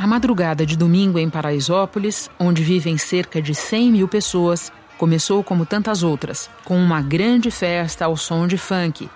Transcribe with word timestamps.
A 0.00 0.06
madrugada 0.06 0.64
de 0.64 0.78
domingo 0.78 1.18
em 1.18 1.28
Paraisópolis, 1.28 2.30
onde 2.38 2.64
vivem 2.64 2.96
cerca 2.96 3.42
de 3.42 3.54
100 3.54 3.92
mil 3.92 4.08
pessoas, 4.08 4.72
começou 4.96 5.44
como 5.44 5.66
tantas 5.66 6.02
outras, 6.02 6.48
com 6.64 6.82
uma 6.82 7.02
grande 7.02 7.50
festa 7.50 8.06
ao 8.06 8.16
som 8.16 8.46
de 8.46 8.56
funk, 8.56 9.10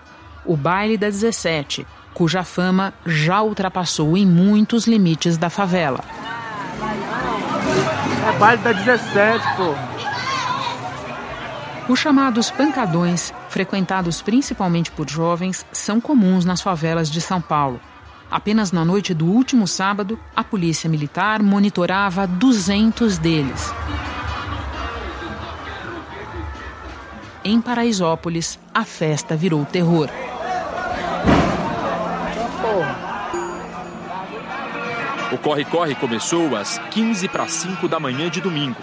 o 0.44 0.54
Baile 0.54 0.98
da 0.98 1.08
17, 1.08 1.86
cuja 2.12 2.44
fama 2.44 2.92
já 3.06 3.40
ultrapassou 3.40 4.14
em 4.14 4.26
muitos 4.26 4.86
limites 4.86 5.38
da 5.38 5.48
favela. 5.48 6.04
É 8.28 8.38
baile 8.38 8.62
da 8.62 8.72
17, 8.72 9.42
pô. 9.56 9.74
Os 11.90 11.98
chamados 11.98 12.50
pancadões, 12.50 13.32
frequentados 13.48 14.20
principalmente 14.20 14.90
por 14.90 15.08
jovens, 15.08 15.64
são 15.72 15.98
comuns 15.98 16.44
nas 16.44 16.60
favelas 16.60 17.10
de 17.10 17.22
São 17.22 17.40
Paulo. 17.40 17.80
Apenas 18.30 18.72
na 18.72 18.84
noite 18.84 19.14
do 19.14 19.26
último 19.26 19.66
sábado, 19.66 20.18
a 20.34 20.42
polícia 20.42 20.88
militar 20.88 21.42
monitorava 21.42 22.26
200 22.26 23.18
deles. 23.18 23.72
Em 27.44 27.60
Paraisópolis, 27.60 28.58
a 28.72 28.84
festa 28.84 29.36
virou 29.36 29.64
terror. 29.64 30.08
O 35.30 35.38
corre-corre 35.38 35.94
começou 35.94 36.56
às 36.56 36.78
15 36.90 37.28
para 37.28 37.46
5 37.46 37.88
da 37.88 38.00
manhã 38.00 38.30
de 38.30 38.40
domingo. 38.40 38.80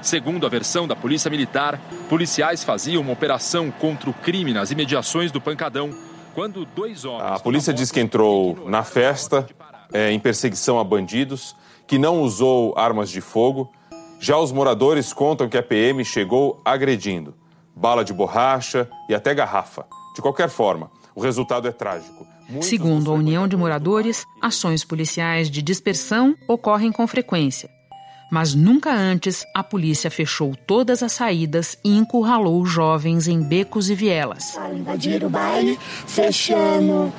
Segundo 0.00 0.44
a 0.44 0.48
versão 0.48 0.88
da 0.88 0.96
Polícia 0.96 1.30
Militar, 1.30 1.78
policiais 2.08 2.64
faziam 2.64 3.02
uma 3.02 3.12
operação 3.12 3.70
contra 3.70 4.10
o 4.10 4.14
crime 4.14 4.52
nas 4.52 4.72
imediações 4.72 5.30
do 5.30 5.40
Pancadão 5.40 5.90
quando 6.34 6.64
dois 6.64 7.04
homens. 7.04 7.32
A 7.32 7.38
polícia 7.38 7.72
diz 7.72 7.90
que 7.90 8.00
entrou 8.00 8.68
na 8.68 8.82
festa 8.82 9.46
é, 9.92 10.10
em 10.10 10.18
perseguição 10.18 10.78
a 10.78 10.84
bandidos, 10.84 11.54
que 11.86 11.98
não 11.98 12.22
usou 12.22 12.74
armas 12.76 13.10
de 13.10 13.20
fogo. 13.20 13.70
Já 14.20 14.38
os 14.38 14.52
moradores 14.52 15.12
contam 15.12 15.48
que 15.48 15.58
a 15.58 15.62
PM 15.62 16.04
chegou 16.04 16.60
agredindo 16.64 17.34
bala 17.74 18.04
de 18.04 18.12
borracha 18.12 18.88
e 19.08 19.14
até 19.14 19.34
garrafa. 19.34 19.86
De 20.14 20.20
qualquer 20.20 20.48
forma, 20.48 20.90
o 21.14 21.20
resultado 21.20 21.66
é 21.66 21.72
trágico. 21.72 22.26
Muitos 22.48 22.68
Segundo 22.68 23.10
a 23.10 23.14
União 23.14 23.48
de 23.48 23.56
Moradores, 23.56 24.26
ações 24.40 24.84
policiais 24.84 25.50
de 25.50 25.62
dispersão 25.62 26.34
ocorrem 26.46 26.92
com 26.92 27.06
frequência. 27.06 27.70
Mas 28.32 28.54
nunca 28.54 28.90
antes 28.90 29.46
a 29.52 29.62
polícia 29.62 30.10
fechou 30.10 30.56
todas 30.66 31.02
as 31.02 31.12
saídas 31.12 31.76
e 31.84 31.94
encurralou 31.94 32.64
jovens 32.64 33.28
em 33.28 33.42
becos 33.42 33.90
e 33.90 33.94
vielas. 33.94 34.58
Invadiram 34.74 35.26
o 35.26 35.30
baile, 35.30 35.78
fechando 36.06 37.12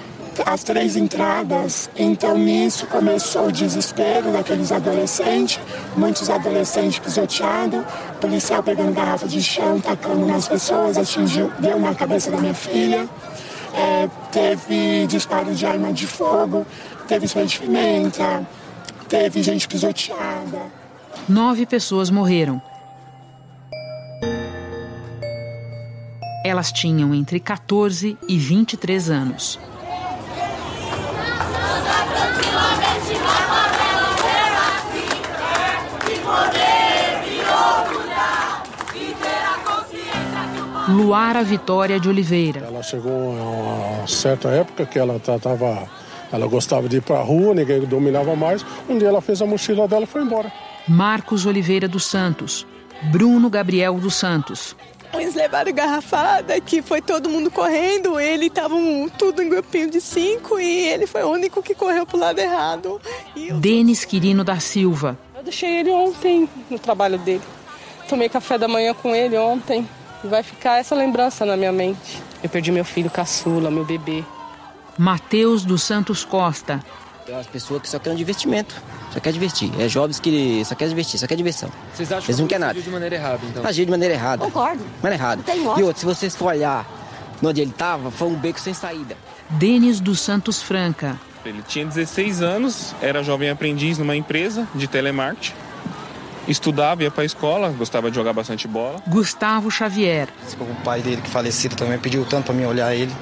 as 0.43 0.63
três 0.63 0.97
entradas. 0.97 1.87
Então 1.95 2.35
nisso 2.35 2.87
começou 2.87 3.49
o 3.49 3.51
desespero 3.51 4.31
daqueles 4.31 4.71
adolescentes, 4.71 5.59
muitos 5.95 6.31
adolescentes 6.31 6.97
pisoteados, 6.97 7.85
policial 8.19 8.63
pegando 8.63 8.91
garrafa 8.93 9.27
de 9.27 9.39
chão, 9.39 9.79
tacando 9.79 10.25
nas 10.25 10.47
pessoas, 10.47 10.97
atingiu, 10.97 11.51
deu 11.59 11.79
na 11.79 11.93
cabeça 11.93 12.31
da 12.31 12.37
minha 12.37 12.55
filha. 12.55 13.07
É, 13.75 14.09
teve 14.31 15.05
disparo 15.05 15.53
de 15.53 15.63
arma 15.63 15.93
de 15.93 16.07
fogo, 16.07 16.65
teve 17.07 17.27
spray 17.27 17.45
de 17.45 17.59
pimenta, 17.59 18.47
teve 19.07 19.43
gente 19.43 19.67
pisoteada 19.67 20.81
nove 21.27 21.65
pessoas 21.65 22.09
morreram. 22.09 22.61
Elas 26.45 26.71
tinham 26.71 27.13
entre 27.15 27.39
14 27.39 28.17
e 28.27 28.37
23 28.37 29.09
anos. 29.09 29.59
Luara 40.89 41.43
Vitória 41.43 41.99
de 41.99 42.09
Oliveira. 42.09 42.59
Ela 42.67 42.83
chegou 42.83 43.11
a 43.11 43.99
uma 44.01 44.07
certa 44.07 44.49
época 44.49 44.85
que 44.85 44.99
ela 44.99 45.15
estava. 45.15 45.87
Ela 46.31 46.47
gostava 46.47 46.89
de 46.89 46.97
ir 46.97 47.01
para 47.01 47.19
a 47.19 47.23
rua, 47.23 47.53
ninguém 47.53 47.79
dominava 47.81 48.35
mais. 48.35 48.65
Um 48.89 48.97
dia 48.97 49.07
ela 49.07 49.21
fez 49.21 49.41
a 49.41 49.45
mochila 49.45 49.87
dela 49.87 50.03
e 50.03 50.07
foi 50.07 50.21
embora. 50.21 50.51
Marcos 50.87 51.45
Oliveira 51.45 51.87
dos 51.87 52.05
Santos, 52.05 52.67
Bruno 53.03 53.49
Gabriel 53.49 53.95
dos 53.95 54.15
Santos. 54.15 54.75
Eles 55.13 55.35
levaram 55.35 55.71
garrafada, 55.71 56.59
que 56.59 56.81
foi 56.81 57.01
todo 57.01 57.29
mundo 57.29 57.51
correndo, 57.51 58.19
ele 58.19 58.47
estava 58.47 58.75
tudo 59.17 59.41
em 59.41 59.49
grupinho 59.49 59.89
de 59.89 60.01
cinco 60.01 60.59
e 60.59 60.87
ele 60.87 61.05
foi 61.05 61.23
o 61.23 61.29
único 61.29 61.61
que 61.61 61.75
correu 61.75 62.05
pro 62.05 62.17
lado 62.17 62.39
errado. 62.39 62.99
Eu... 63.35 63.57
Denis 63.57 64.03
Quirino 64.03 64.43
da 64.43 64.59
Silva. 64.59 65.17
Eu 65.35 65.43
deixei 65.43 65.77
ele 65.77 65.91
ontem 65.91 66.49
no 66.69 66.79
trabalho 66.79 67.17
dele. 67.19 67.43
Tomei 68.09 68.27
café 68.27 68.57
da 68.57 68.67
manhã 68.67 68.93
com 68.93 69.15
ele 69.15 69.37
ontem 69.37 69.87
e 70.23 70.27
vai 70.27 70.41
ficar 70.41 70.79
essa 70.79 70.95
lembrança 70.95 71.45
na 71.45 71.55
minha 71.55 71.71
mente. 71.71 72.21
Eu 72.41 72.49
perdi 72.49 72.71
meu 72.71 72.83
filho 72.83 73.09
caçula, 73.09 73.69
meu 73.69 73.85
bebê. 73.85 74.23
Mateus 74.97 75.63
dos 75.63 75.83
Santos 75.83 76.25
Costa, 76.25 76.83
tem 77.25 77.35
umas 77.35 77.47
pessoas 77.47 77.81
que 77.81 77.89
só 77.89 77.99
querem 77.99 78.17
divertimento, 78.17 78.75
só 79.13 79.19
quer 79.19 79.31
divertir. 79.31 79.71
É 79.79 79.87
jovens 79.87 80.19
que 80.19 80.63
só 80.65 80.75
quer 80.75 80.89
divertir, 80.89 81.19
só 81.19 81.27
quer 81.27 81.35
diversão. 81.35 81.69
Vocês 81.93 82.11
acham 82.11 82.25
Eles 82.27 82.39
não 82.39 82.47
querem 82.47 82.65
nada. 82.65 82.81
de 82.81 82.89
maneira 82.89 83.15
errada, 83.15 83.39
então? 83.45 83.65
Agiu 83.65 83.85
de 83.85 83.91
maneira 83.91 84.13
errada. 84.13 84.43
Concordo. 84.43 84.83
Maneira 85.01 85.23
errada. 85.23 85.43
E 85.77 85.83
outro, 85.83 85.99
se 85.99 86.05
vocês 86.05 86.35
for 86.35 86.47
olhar 86.47 86.85
onde 87.41 87.61
ele 87.61 87.71
estava, 87.71 88.09
foi 88.11 88.27
um 88.27 88.35
beco 88.35 88.59
sem 88.59 88.73
saída. 88.73 89.15
Denis 89.49 89.99
dos 89.99 90.19
Santos 90.19 90.61
Franca. 90.61 91.19
Ele 91.45 91.61
tinha 91.67 91.85
16 91.85 92.41
anos, 92.41 92.95
era 93.01 93.21
jovem 93.21 93.49
aprendiz 93.49 93.97
numa 93.97 94.15
empresa 94.15 94.67
de 94.73 94.87
telemarketing. 94.87 95.53
Estudava, 96.47 97.03
ia 97.03 97.11
para 97.11 97.23
a 97.23 97.25
escola, 97.25 97.69
gostava 97.69 98.09
de 98.09 98.15
jogar 98.15 98.33
bastante 98.33 98.67
bola. 98.67 99.01
Gustavo 99.07 99.71
Xavier. 99.71 100.27
O 100.59 100.75
pai 100.83 101.01
dele, 101.01 101.21
que 101.21 101.29
falecido 101.29 101.75
também, 101.75 101.97
pediu 101.97 102.25
tanto 102.25 102.45
para 102.45 102.53
mim 102.53 102.65
olhar 102.65 102.93
ele 102.93 103.13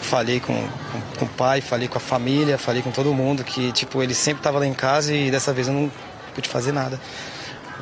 falei 0.00 0.40
com, 0.40 0.54
com, 0.54 1.00
com, 1.18 1.24
o 1.24 1.28
pai, 1.28 1.60
falei 1.60 1.88
com 1.88 1.98
a 1.98 2.00
família, 2.00 2.58
falei 2.58 2.82
com 2.82 2.90
todo 2.90 3.12
mundo 3.12 3.44
que, 3.44 3.72
tipo, 3.72 4.02
ele 4.02 4.14
sempre 4.14 4.40
estava 4.40 4.58
lá 4.58 4.66
em 4.66 4.74
casa 4.74 5.14
e 5.14 5.30
dessa 5.30 5.52
vez 5.52 5.68
eu 5.68 5.74
não 5.74 5.90
pude 6.34 6.48
fazer 6.48 6.72
nada. 6.72 7.00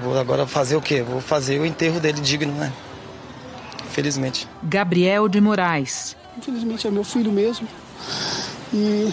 Vou 0.03 0.19
agora 0.19 0.47
fazer 0.47 0.77
o 0.77 0.81
quê? 0.81 1.03
Vou 1.03 1.21
fazer 1.21 1.59
o 1.59 1.67
enterro 1.67 1.99
dele 1.99 2.21
digno, 2.21 2.53
né? 2.53 2.73
Infelizmente. 3.87 4.47
Gabriel 4.63 5.29
de 5.29 5.41
Moraes. 5.41 6.17
Infelizmente 6.37 6.87
é 6.87 6.91
meu 6.91 7.05
filho 7.05 7.33
mesmo. 7.33 7.67
E 8.73 9.13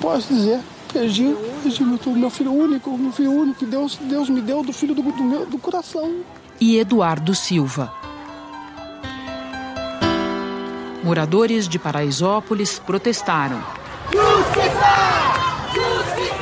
posso 0.00 0.34
dizer, 0.34 0.60
perdi, 0.92 1.34
perdi 1.62 1.84
meu, 1.84 1.98
meu 2.14 2.30
filho 2.30 2.52
único, 2.52 2.98
meu 2.98 3.12
filho 3.12 3.32
único 3.32 3.60
que 3.60 3.66
Deus, 3.66 3.96
Deus 3.96 4.28
me 4.28 4.42
deu 4.42 4.62
do 4.62 4.72
filho 4.72 4.94
do, 4.94 5.02
do 5.02 5.24
meu 5.24 5.46
do 5.46 5.58
coração. 5.58 6.22
E 6.60 6.78
Eduardo 6.78 7.34
Silva. 7.34 7.92
Moradores 11.02 11.66
de 11.66 11.80
Paraisópolis 11.80 12.78
protestaram. 12.78 13.60
Justiça! 14.12 14.92
Justiça! 15.74 16.32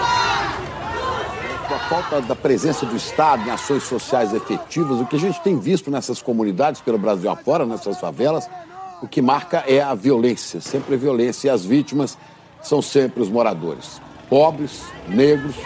Com 1.66 1.74
a 1.74 1.78
falta 1.78 2.20
da 2.20 2.36
presença 2.36 2.84
do 2.84 2.94
Estado 2.94 3.48
em 3.48 3.50
ações 3.50 3.84
sociais 3.84 4.34
efetivas, 4.34 5.00
o 5.00 5.06
que 5.06 5.16
a 5.16 5.18
gente 5.18 5.40
tem 5.40 5.58
visto 5.58 5.90
nessas 5.90 6.20
comunidades 6.20 6.82
pelo 6.82 6.98
Brasil 6.98 7.30
afora, 7.30 7.64
nessas 7.64 7.98
favelas, 7.98 8.50
o 9.00 9.08
que 9.08 9.22
marca 9.22 9.64
é 9.66 9.80
a 9.80 9.94
violência, 9.94 10.60
sempre 10.60 10.94
a 10.94 10.98
violência, 10.98 11.48
e 11.48 11.50
as 11.50 11.64
vítimas 11.64 12.18
são 12.60 12.82
sempre 12.82 13.22
os 13.22 13.30
moradores, 13.30 13.98
pobres, 14.28 14.82
negros, 15.08 15.56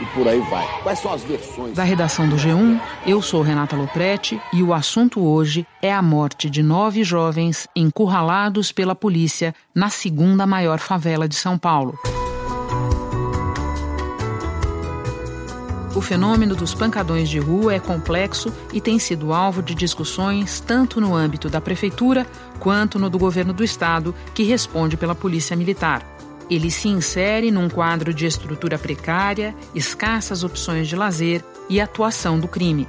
e 0.00 0.06
por 0.06 0.26
aí 0.26 0.40
vai. 0.50 0.66
Quais 0.82 0.98
são 0.98 1.12
as 1.12 1.22
versões? 1.22 1.74
Da 1.74 1.84
redação 1.84 2.28
do 2.28 2.36
G1, 2.36 2.80
eu 3.06 3.20
sou 3.20 3.42
Renata 3.42 3.76
Loprete 3.76 4.40
e 4.52 4.62
o 4.62 4.72
assunto 4.72 5.20
hoje 5.20 5.66
é 5.82 5.92
a 5.92 6.02
morte 6.02 6.48
de 6.48 6.62
nove 6.62 7.04
jovens 7.04 7.68
encurralados 7.76 8.72
pela 8.72 8.94
polícia 8.94 9.54
na 9.74 9.90
segunda 9.90 10.46
maior 10.46 10.78
favela 10.78 11.28
de 11.28 11.34
São 11.34 11.58
Paulo. 11.58 11.98
O 15.94 16.00
fenômeno 16.00 16.54
dos 16.54 16.72
pancadões 16.72 17.28
de 17.28 17.40
rua 17.40 17.74
é 17.74 17.80
complexo 17.80 18.52
e 18.72 18.80
tem 18.80 18.98
sido 18.98 19.32
alvo 19.32 19.60
de 19.60 19.74
discussões 19.74 20.60
tanto 20.60 21.00
no 21.00 21.14
âmbito 21.16 21.50
da 21.50 21.60
prefeitura 21.60 22.24
quanto 22.60 22.98
no 22.98 23.10
do 23.10 23.18
governo 23.18 23.52
do 23.52 23.64
estado, 23.64 24.14
que 24.32 24.44
responde 24.44 24.96
pela 24.96 25.16
Polícia 25.16 25.56
Militar. 25.56 26.19
Ele 26.50 26.70
se 26.70 26.88
insere 26.88 27.52
num 27.52 27.68
quadro 27.68 28.12
de 28.12 28.26
estrutura 28.26 28.76
precária, 28.76 29.54
escassas 29.72 30.42
opções 30.42 30.88
de 30.88 30.96
lazer 30.96 31.44
e 31.68 31.80
atuação 31.80 32.40
do 32.40 32.48
crime. 32.48 32.88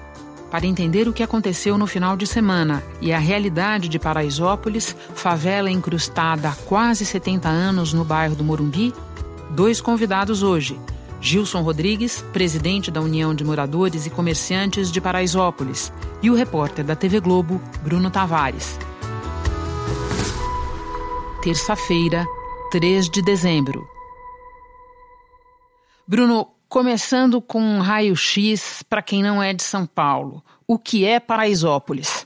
Para 0.50 0.66
entender 0.66 1.08
o 1.08 1.14
que 1.14 1.24
aconteceu 1.24 1.78
no 1.78 1.88
final 1.88 2.18
de 2.18 2.26
semana 2.26 2.84
e 3.00 3.14
a 3.14 3.20
realidade 3.20 3.88
de 3.88 4.00
Paraisópolis, 4.00 4.96
favela 5.14 5.70
incrustada 5.70 6.50
há 6.50 6.56
quase 6.66 7.06
70 7.06 7.48
anos 7.48 7.94
no 7.94 8.04
bairro 8.04 8.36
do 8.36 8.44
Morumbi, 8.44 8.94
dois 9.52 9.80
convidados 9.80 10.42
hoje. 10.44 10.78
Gilson 11.22 11.62
Rodrigues, 11.62 12.26
presidente 12.34 12.90
da 12.90 13.00
União 13.00 13.34
de 13.34 13.44
Moradores 13.44 14.08
e 14.08 14.10
Comerciantes 14.10 14.92
de 14.92 15.00
Paraisópolis, 15.00 15.94
e 16.22 16.32
o 16.32 16.34
repórter 16.34 16.84
da 16.84 16.96
TV 16.96 17.20
Globo, 17.20 17.62
Bruno 17.84 18.10
Tavares. 18.10 18.78
Terça-feira, 21.44 22.26
3 22.72 23.10
de 23.10 23.22
dezembro. 23.22 23.86
Bruno, 26.08 26.48
Começando 26.72 27.42
com 27.42 27.62
um 27.62 27.82
raio-x 27.82 28.82
para 28.90 29.02
quem 29.02 29.22
não 29.22 29.44
é 29.44 29.54
de 29.54 29.62
São 29.62 29.86
Paulo. 29.86 30.42
O 30.66 30.80
que 30.80 31.04
é 31.04 31.20
Paraisópolis? 31.20 32.26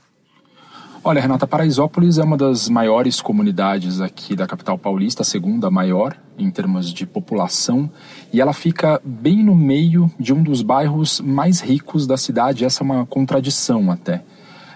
Olha, 1.02 1.20
Renata, 1.20 1.48
Paraisópolis 1.48 2.16
é 2.18 2.22
uma 2.22 2.36
das 2.36 2.68
maiores 2.68 3.20
comunidades 3.20 4.00
aqui 4.00 4.36
da 4.36 4.46
capital 4.46 4.78
paulista, 4.78 5.22
a 5.22 5.24
segunda 5.24 5.68
maior 5.68 6.16
em 6.38 6.48
termos 6.48 6.94
de 6.94 7.04
população, 7.04 7.90
e 8.32 8.40
ela 8.40 8.52
fica 8.52 9.00
bem 9.04 9.42
no 9.42 9.56
meio 9.56 10.08
de 10.16 10.32
um 10.32 10.44
dos 10.44 10.62
bairros 10.62 11.20
mais 11.20 11.60
ricos 11.60 12.06
da 12.06 12.16
cidade. 12.16 12.64
Essa 12.64 12.84
é 12.84 12.84
uma 12.84 13.04
contradição 13.04 13.90
até. 13.90 14.22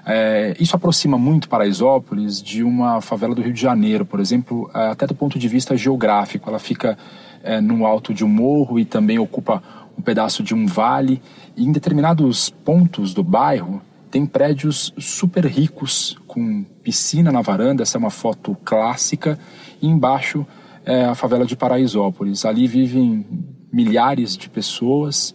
É, 0.05 0.57
isso 0.59 0.75
aproxima 0.75 1.19
muito 1.19 1.49
Paraisópolis 1.49 2.43
de 2.43 2.63
uma 2.63 3.01
favela 3.01 3.35
do 3.35 3.43
Rio 3.43 3.53
de 3.53 3.61
Janeiro, 3.61 4.05
por 4.05 4.21
exemplo, 4.21 4.71
é, 4.75 4.89
até 4.89 5.07
do 5.07 5.15
ponto 5.15 5.39
de 5.39 5.49
vista 5.49 5.77
geográfico. 5.77 6.49
Ela 6.49 6.59
fica 6.59 6.97
é, 7.43 7.61
no 7.61 7.87
alto 7.87 8.13
de 8.15 8.25
um 8.25 8.29
morro 8.29 8.79
e 8.79 8.85
também 8.85 9.19
ocupa 9.19 9.63
um 9.99 10.03
pedaço 10.03 10.43
de 10.43 10.55
um 10.55 10.67
vale. 10.67 11.21
E 11.57 11.65
em 11.65 11.73
determinados 11.73 12.51
pontos 12.51 13.13
do 13.13 13.23
bairro, 13.23 13.83
tem 14.11 14.27
prédios 14.27 14.93
super 14.99 15.45
ricos, 15.47 16.19
com 16.27 16.65
piscina 16.83 17.31
na 17.31 17.43
varanda, 17.43 17.83
essa 17.83 17.97
é 17.97 18.01
uma 18.01 18.11
foto 18.11 18.57
clássica, 18.65 19.39
e 19.81 19.87
embaixo 19.87 20.45
é 20.85 21.05
a 21.05 21.15
favela 21.15 21.47
de 21.47 21.57
Paraisópolis. 21.57 22.45
Ali 22.45 22.67
vivem 22.67 23.25
milhares 23.73 24.37
de 24.37 24.49
pessoas 24.49 25.35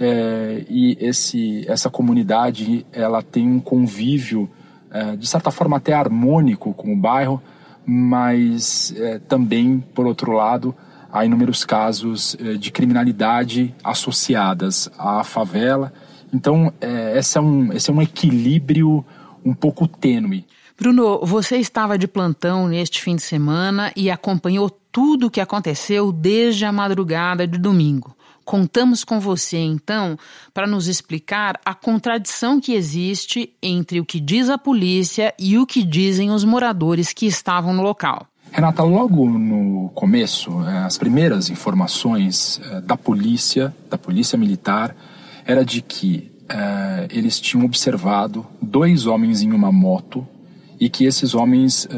é, 0.00 0.64
e 0.68 0.96
esse, 0.98 1.64
essa 1.68 1.90
comunidade 1.90 2.84
ela 2.92 3.22
tem 3.22 3.46
um 3.46 3.60
convívio, 3.60 4.50
é, 4.90 5.14
de 5.14 5.26
certa 5.26 5.50
forma 5.50 5.76
até 5.76 5.92
harmônico 5.92 6.74
com 6.74 6.92
o 6.92 6.96
bairro, 6.96 7.40
mas 7.86 8.92
é, 8.96 9.18
também, 9.18 9.84
por 9.94 10.06
outro 10.06 10.32
lado, 10.32 10.74
há 11.12 11.24
inúmeros 11.24 11.64
casos 11.64 12.36
é, 12.40 12.54
de 12.54 12.72
criminalidade 12.72 13.74
associadas 13.84 14.90
à 14.98 15.22
favela 15.22 15.92
então, 16.32 16.72
é, 16.80 17.18
esse, 17.18 17.36
é 17.36 17.40
um, 17.40 17.72
esse 17.72 17.90
é 17.90 17.92
um 17.92 18.00
equilíbrio 18.00 19.04
um 19.44 19.52
pouco 19.52 19.86
tênue. 19.86 20.46
Bruno, 20.78 21.20
você 21.24 21.56
estava 21.56 21.98
de 21.98 22.08
plantão 22.08 22.66
neste 22.68 23.02
fim 23.02 23.16
de 23.16 23.22
semana 23.22 23.92
e 23.94 24.10
acompanhou 24.10 24.70
tudo 24.70 25.26
o 25.26 25.30
que 25.30 25.40
aconteceu 25.40 26.10
desde 26.10 26.64
a 26.64 26.72
madrugada 26.72 27.46
de 27.46 27.58
domingo. 27.58 28.16
Contamos 28.50 29.04
com 29.04 29.20
você, 29.20 29.58
então, 29.58 30.18
para 30.52 30.66
nos 30.66 30.88
explicar 30.88 31.60
a 31.64 31.72
contradição 31.72 32.60
que 32.60 32.72
existe 32.72 33.52
entre 33.62 34.00
o 34.00 34.04
que 34.04 34.18
diz 34.18 34.48
a 34.48 34.58
polícia 34.58 35.32
e 35.38 35.56
o 35.56 35.64
que 35.64 35.84
dizem 35.84 36.32
os 36.32 36.42
moradores 36.42 37.12
que 37.12 37.26
estavam 37.26 37.72
no 37.72 37.80
local. 37.80 38.26
Renata, 38.50 38.82
logo 38.82 39.24
no 39.30 39.88
começo, 39.90 40.50
é, 40.64 40.78
as 40.78 40.98
primeiras 40.98 41.48
informações 41.48 42.60
é, 42.72 42.80
da 42.80 42.96
polícia, 42.96 43.72
da 43.88 43.96
polícia 43.96 44.36
militar, 44.36 44.96
era 45.46 45.64
de 45.64 45.80
que 45.80 46.32
uh, 46.50 47.06
eles 47.08 47.38
tinham 47.38 47.64
observado 47.64 48.44
dois 48.60 49.06
homens 49.06 49.42
em 49.42 49.52
uma 49.52 49.70
moto 49.70 50.26
e 50.80 50.90
que 50.90 51.04
esses 51.04 51.36
homens 51.36 51.88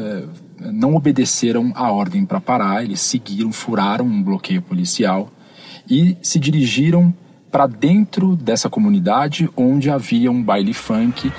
não 0.59 0.93
obedeceram 0.93 1.71
a 1.73 1.91
ordem 1.91 2.27
para 2.27 2.39
parar, 2.39 2.83
eles 2.83 3.01
seguiram, 3.01 3.51
furaram 3.51 4.05
um 4.05 4.21
bloqueio 4.21 4.61
policial 4.61 5.31
e 5.89 6.17
se 6.21 6.39
dirigiram 6.39 7.13
para 7.51 7.67
dentro 7.67 8.35
dessa 8.35 8.69
comunidade 8.69 9.49
onde 9.55 9.89
havia 9.89 10.31
um 10.31 10.41
baile 10.41 10.73
funk. 10.73 11.31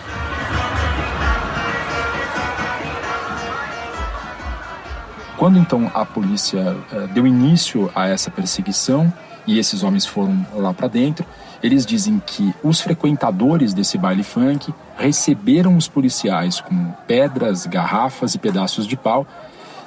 Quando 5.36 5.58
então 5.58 5.90
a 5.92 6.06
polícia 6.06 6.76
uh, 6.92 7.08
deu 7.08 7.26
início 7.26 7.90
a 7.94 8.08
essa 8.08 8.30
perseguição 8.30 9.12
e 9.46 9.58
esses 9.58 9.82
homens 9.82 10.06
foram 10.06 10.46
lá 10.54 10.72
para 10.72 10.88
dentro, 10.88 11.26
eles 11.62 11.84
dizem 11.84 12.22
que 12.24 12.54
os 12.62 12.80
frequentadores 12.80 13.74
desse 13.74 13.98
baile 13.98 14.22
funk 14.22 14.72
receberam 14.96 15.76
os 15.76 15.88
policiais 15.88 16.60
com 16.60 16.92
pedras, 17.06 17.66
garrafas 17.66 18.34
e 18.34 18.38
pedaços 18.38 18.86
de 18.86 18.96
pau. 18.96 19.26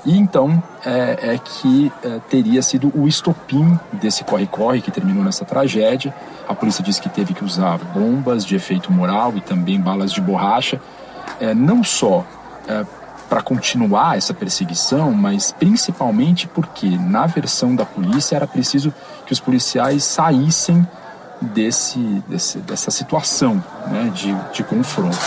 E 0.07 0.17
então 0.17 0.63
é, 0.85 1.33
é 1.33 1.37
que 1.37 1.91
é, 2.01 2.19
teria 2.29 2.61
sido 2.61 2.89
o 2.95 3.09
estopim 3.09 3.77
desse 3.91 4.23
corre-corre 4.23 4.81
que 4.81 4.89
terminou 4.89 5.21
nessa 5.21 5.43
tragédia. 5.43 6.15
A 6.47 6.55
polícia 6.55 6.81
diz 6.81 6.97
que 6.97 7.09
teve 7.09 7.33
que 7.33 7.43
usar 7.43 7.77
bombas 7.93 8.45
de 8.45 8.55
efeito 8.55 8.89
moral 8.89 9.33
e 9.35 9.41
também 9.41 9.81
balas 9.81 10.13
de 10.13 10.21
borracha, 10.21 10.79
é, 11.41 11.53
não 11.53 11.83
só 11.83 12.25
é, 12.69 12.85
para 13.27 13.41
continuar 13.41 14.17
essa 14.17 14.33
perseguição, 14.33 15.11
mas 15.11 15.51
principalmente 15.51 16.47
porque, 16.47 16.87
na 16.87 17.25
versão 17.25 17.75
da 17.75 17.85
polícia, 17.85 18.37
era 18.37 18.47
preciso 18.47 18.93
que 19.25 19.33
os 19.33 19.41
policiais 19.41 20.05
saíssem 20.05 20.87
desse, 21.41 21.99
desse 22.29 22.59
dessa 22.59 22.91
situação 22.91 23.61
né, 23.87 24.09
de, 24.15 24.33
de 24.53 24.63
confronto. 24.63 25.17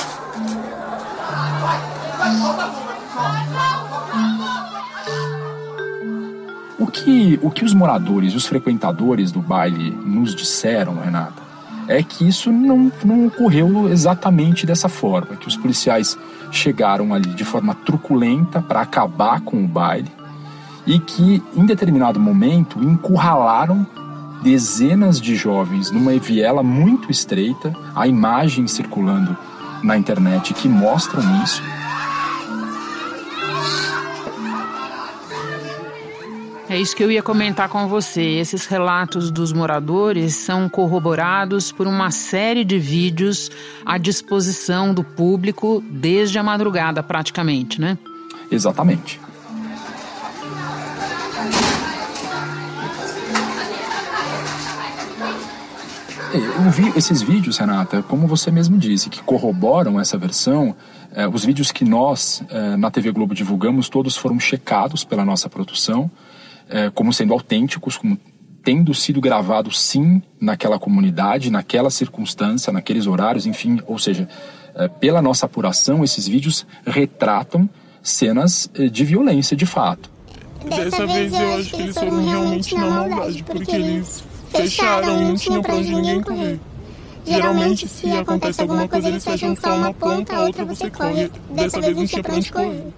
O 6.80 6.86
que, 6.86 7.38
o 7.42 7.50
que 7.50 7.62
os 7.62 7.74
moradores, 7.74 8.34
os 8.34 8.46
frequentadores 8.46 9.30
do 9.30 9.40
baile 9.40 9.90
nos 9.90 10.34
disseram, 10.34 10.98
Renata, 10.98 11.42
é 11.86 12.02
que 12.02 12.26
isso 12.26 12.50
não, 12.50 12.90
não 13.04 13.26
ocorreu 13.26 13.86
exatamente 13.90 14.64
dessa 14.64 14.88
forma, 14.88 15.36
que 15.36 15.46
os 15.46 15.58
policiais 15.58 16.16
chegaram 16.50 17.12
ali 17.12 17.28
de 17.34 17.44
forma 17.44 17.74
truculenta 17.74 18.62
para 18.62 18.80
acabar 18.80 19.42
com 19.42 19.62
o 19.62 19.68
baile 19.68 20.10
e 20.86 20.98
que, 20.98 21.42
em 21.54 21.66
determinado 21.66 22.18
momento, 22.18 22.82
encurralaram 22.82 23.86
dezenas 24.42 25.20
de 25.20 25.36
jovens 25.36 25.90
numa 25.90 26.18
viela 26.18 26.62
muito 26.62 27.10
estreita, 27.10 27.74
há 27.94 28.06
imagens 28.06 28.72
circulando 28.72 29.36
na 29.82 29.98
internet 29.98 30.54
que 30.54 30.66
mostram 30.66 31.42
isso. 31.44 31.62
É 36.70 36.78
isso 36.78 36.94
que 36.94 37.02
eu 37.02 37.10
ia 37.10 37.20
comentar 37.20 37.68
com 37.68 37.88
você. 37.88 38.22
Esses 38.22 38.64
relatos 38.66 39.28
dos 39.32 39.52
moradores 39.52 40.36
são 40.36 40.68
corroborados 40.68 41.72
por 41.72 41.84
uma 41.84 42.12
série 42.12 42.64
de 42.64 42.78
vídeos 42.78 43.50
à 43.84 43.98
disposição 43.98 44.94
do 44.94 45.02
público 45.02 45.82
desde 45.90 46.38
a 46.38 46.44
madrugada, 46.44 47.02
praticamente, 47.02 47.80
né? 47.80 47.98
Exatamente. 48.52 49.20
Eu 56.32 56.70
vi 56.70 56.92
esses 56.94 57.20
vídeos, 57.20 57.58
Renata, 57.58 58.00
como 58.04 58.28
você 58.28 58.52
mesmo 58.52 58.78
disse, 58.78 59.10
que 59.10 59.20
corroboram 59.24 59.98
essa 59.98 60.16
versão. 60.16 60.76
Eh, 61.12 61.26
os 61.26 61.44
vídeos 61.44 61.72
que 61.72 61.84
nós, 61.84 62.44
eh, 62.48 62.76
na 62.76 62.92
TV 62.92 63.10
Globo, 63.10 63.34
divulgamos, 63.34 63.88
todos 63.88 64.16
foram 64.16 64.38
checados 64.38 65.02
pela 65.02 65.24
nossa 65.24 65.48
produção, 65.48 66.08
eh, 66.70 66.90
como 66.94 67.12
sendo 67.12 67.32
autênticos, 67.32 67.96
como 67.96 68.18
tendo 68.62 68.94
sido 68.94 69.20
gravados 69.20 69.80
sim 69.80 70.22
naquela 70.40 70.78
comunidade, 70.78 71.50
naquela 71.50 71.90
circunstância, 71.90 72.72
naqueles 72.72 73.06
horários, 73.06 73.46
enfim. 73.46 73.80
Ou 73.86 73.98
seja, 73.98 74.28
eh, 74.74 74.88
pela 74.88 75.20
nossa 75.20 75.46
apuração, 75.46 76.04
esses 76.04 76.28
vídeos 76.28 76.66
retratam 76.86 77.68
cenas 78.02 78.70
eh, 78.74 78.88
de 78.88 79.04
violência 79.04 79.56
de 79.56 79.66
fato. 79.66 80.10
Dessa 80.64 81.06
vez 81.06 81.32
eu 81.32 81.54
acho 81.54 81.70
que 81.70 81.82
eles 81.82 81.94
foram 81.96 82.24
realmente 82.24 82.74
na 82.74 82.86
maldade, 82.86 83.42
porque 83.42 83.70
eles 83.72 84.22
fecharam 84.50 85.22
e 85.22 85.24
não 85.24 85.34
tinham 85.34 85.62
pra 85.62 85.74
onde 85.74 85.94
ninguém 85.94 86.20
correr. 86.20 86.60
Geralmente, 87.24 87.88
se 87.88 88.10
acontece 88.12 88.60
alguma 88.60 88.88
coisa, 88.88 89.08
eles 89.08 89.24
fecham 89.24 89.54
só 89.56 89.76
uma 89.76 89.92
ponta, 89.92 90.36
a 90.36 90.44
outra 90.44 90.64
você 90.64 90.90
corre. 90.90 91.30
Dessa 91.50 91.80
vez 91.80 91.96
não 91.96 92.06
tinha 92.06 92.22
pra 92.22 92.34
onde 92.34 92.52
correr. 92.52 92.92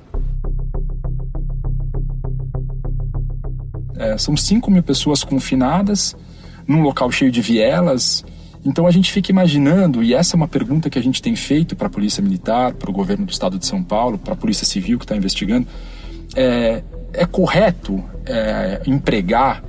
É, 4.03 4.19
são 4.19 4.37
5 4.37 4.69
mil 4.71 4.83
pessoas 4.83 5.23
confinadas 5.23 6.17
num 6.67 6.83
local 6.83 7.11
cheio 7.11 7.31
de 7.31 7.41
vielas. 7.41 8.25
Então 8.65 8.87
a 8.87 8.91
gente 8.91 9.13
fica 9.13 9.31
imaginando, 9.31 10.03
e 10.03 10.13
essa 10.13 10.35
é 10.35 10.37
uma 10.37 10.49
pergunta 10.49 10.91
que 10.91 10.99
a 10.99 11.03
gente 11.03 11.23
tem 11.23 11.37
feito 11.37 11.77
para 11.77 11.87
a 11.87 11.91
Polícia 11.91 12.23
Militar, 12.23 12.75
para 12.75 12.91
o 12.91 12.93
governo 12.93 13.27
do 13.27 13.33
Estado 13.33 13.59
de 13.59 13.67
São 13.67 13.83
Paulo, 13.83 14.19
para 14.19 14.35
a 14.35 14.37
Polícia 14.37 14.67
Civil 14.67 14.99
que 14.99 15.05
está 15.05 15.17
investigando, 15.17 15.67
é, 16.35 16.83
é 17.13 17.27
correto 17.27 18.03
é, 18.27 18.83
empregar 18.87 19.63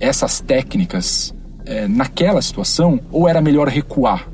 essas 0.00 0.40
técnicas 0.40 1.34
é, 1.64 1.86
naquela 1.88 2.40
situação 2.40 3.00
ou 3.10 3.28
era 3.28 3.40
melhor 3.40 3.68
recuar 3.68 4.28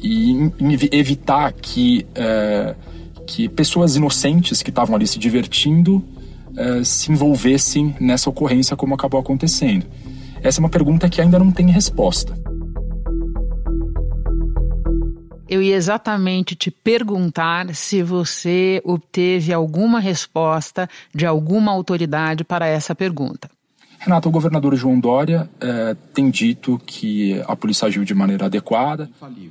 e 0.00 0.52
evitar 0.92 1.52
que, 1.52 2.06
é, 2.14 2.74
que 3.26 3.48
pessoas 3.48 3.96
inocentes 3.96 4.62
que 4.62 4.70
estavam 4.70 4.94
ali 4.94 5.06
se 5.06 5.18
divertindo 5.18 6.04
é, 6.58 6.84
se 6.84 7.12
envolvessem 7.12 7.94
nessa 8.00 8.28
ocorrência 8.28 8.76
como 8.76 8.94
acabou 8.94 9.20
acontecendo? 9.20 9.86
Essa 10.42 10.60
é 10.60 10.62
uma 10.62 10.68
pergunta 10.68 11.08
que 11.08 11.20
ainda 11.20 11.38
não 11.38 11.50
tem 11.50 11.70
resposta. 11.70 12.36
Eu 15.48 15.62
ia 15.62 15.76
exatamente 15.76 16.54
te 16.54 16.70
perguntar 16.70 17.74
se 17.74 18.02
você 18.02 18.82
obteve 18.84 19.52
alguma 19.52 19.98
resposta 19.98 20.88
de 21.14 21.24
alguma 21.24 21.72
autoridade 21.72 22.44
para 22.44 22.66
essa 22.66 22.94
pergunta. 22.94 23.48
Renata, 23.98 24.28
o 24.28 24.32
governador 24.32 24.76
João 24.76 24.98
Dória 24.98 25.50
eh, 25.60 25.96
tem 26.14 26.30
dito 26.30 26.80
que 26.86 27.42
a 27.48 27.56
polícia 27.56 27.86
agiu 27.86 28.04
de 28.04 28.14
maneira 28.14 28.46
adequada. 28.46 29.10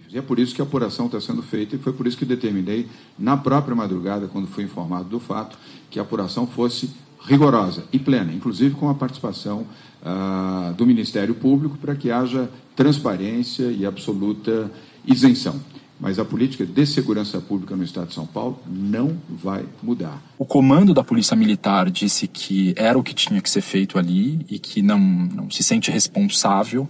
E 0.10 0.18
é 0.18 0.22
por 0.22 0.39
isso 0.39 0.56
que 0.56 0.62
a 0.62 0.63
apuração 0.63 1.08
está 1.08 1.20
sendo 1.20 1.44
feita 1.44 1.75
e 1.75 1.80
foi 1.80 1.92
por 1.92 2.08
isso 2.08 2.18
que 2.18 2.24
determinei, 2.24 2.88
na 3.20 3.36
própria 3.36 3.75
madrugada, 3.75 4.27
quando 4.27 4.48
fui 4.48 4.63
informado 4.63 5.10
do 5.10 5.20
fato, 5.20 5.58
que 5.89 6.00
a 6.00 6.01
apuração 6.01 6.48
fosse 6.48 6.89
rigorosa 7.20 7.84
e 7.92 8.00
plena, 8.00 8.32
inclusive 8.32 8.74
com 8.75 8.89
a 8.89 8.96
participação 8.96 9.68
ah, 10.01 10.74
do 10.77 10.86
Ministério 10.86 11.36
Público, 11.36 11.77
para 11.77 11.94
que 11.94 12.10
haja 12.10 12.50
transparência 12.74 13.66
e 13.66 13.86
absoluta 13.86 14.72
isenção 15.06 15.60
mas 16.00 16.20
a 16.20 16.25
política 16.25 16.66
de 16.66 16.86
segurança 16.86 17.42
pública 17.42 17.75
no 17.75 17.84
estado 17.84 18.08
de 18.08 18.13
São 18.13 18.25
Paulo 18.25 18.60
não 18.68 19.18
vai 19.30 19.66
mudar. 19.82 20.22
O 20.38 20.46
comando 20.46 20.94
da 20.94 21.04
Polícia 21.04 21.36
Militar 21.36 21.89
disse 21.89 22.27
que 22.27 22.74
era 22.77 22.98
o 22.98 23.04
que 23.04 23.13
tinha 23.13 23.42
que 23.42 23.50
ser 23.50 23.62
feito 23.62 23.98
ali 23.98 24.46
e 24.50 24.60
que 24.60 24.82
não, 24.82 25.00
não 25.00 25.50
se 25.50 25.63
sente 25.63 25.89
responsável 25.89 26.88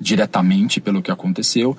diretamente 0.00 0.80
pelo 0.80 1.00
que 1.00 1.10
aconteceu. 1.10 1.76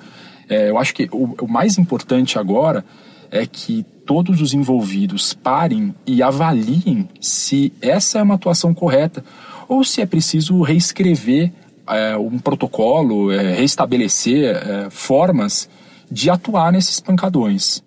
É, 0.48 0.70
eu 0.70 0.78
acho 0.78 0.94
que 0.94 1.08
o, 1.12 1.34
o 1.42 1.48
mais 1.48 1.76
importante 1.76 2.38
agora 2.38 2.84
é 3.30 3.46
que 3.46 3.84
todos 4.06 4.40
os 4.40 4.54
envolvidos 4.54 5.34
parem 5.34 5.94
e 6.06 6.22
avaliem 6.22 7.08
se 7.20 7.72
essa 7.80 8.18
é 8.18 8.22
uma 8.22 8.34
atuação 8.34 8.72
correta 8.72 9.24
ou 9.68 9.84
se 9.84 10.00
é 10.00 10.06
preciso 10.06 10.60
reescrever 10.62 11.52
é, 11.86 12.16
um 12.16 12.38
protocolo, 12.38 13.30
é, 13.30 13.54
restabelecer 13.54 14.56
é, 14.56 14.88
formas 14.90 15.68
de 16.14 16.30
atuar 16.30 16.70
nesses 16.70 17.00
pancadões. 17.00 17.82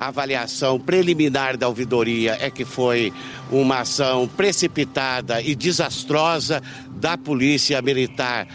A 0.00 0.08
avaliação 0.08 0.80
preliminar 0.80 1.58
da 1.58 1.68
ouvidoria 1.68 2.38
é 2.40 2.50
que 2.50 2.64
foi 2.64 3.12
uma 3.50 3.80
ação 3.80 4.26
precipitada 4.26 5.42
e 5.42 5.54
desastrosa 5.54 6.62
da 6.90 7.18
Polícia 7.18 7.82
Militar, 7.82 8.46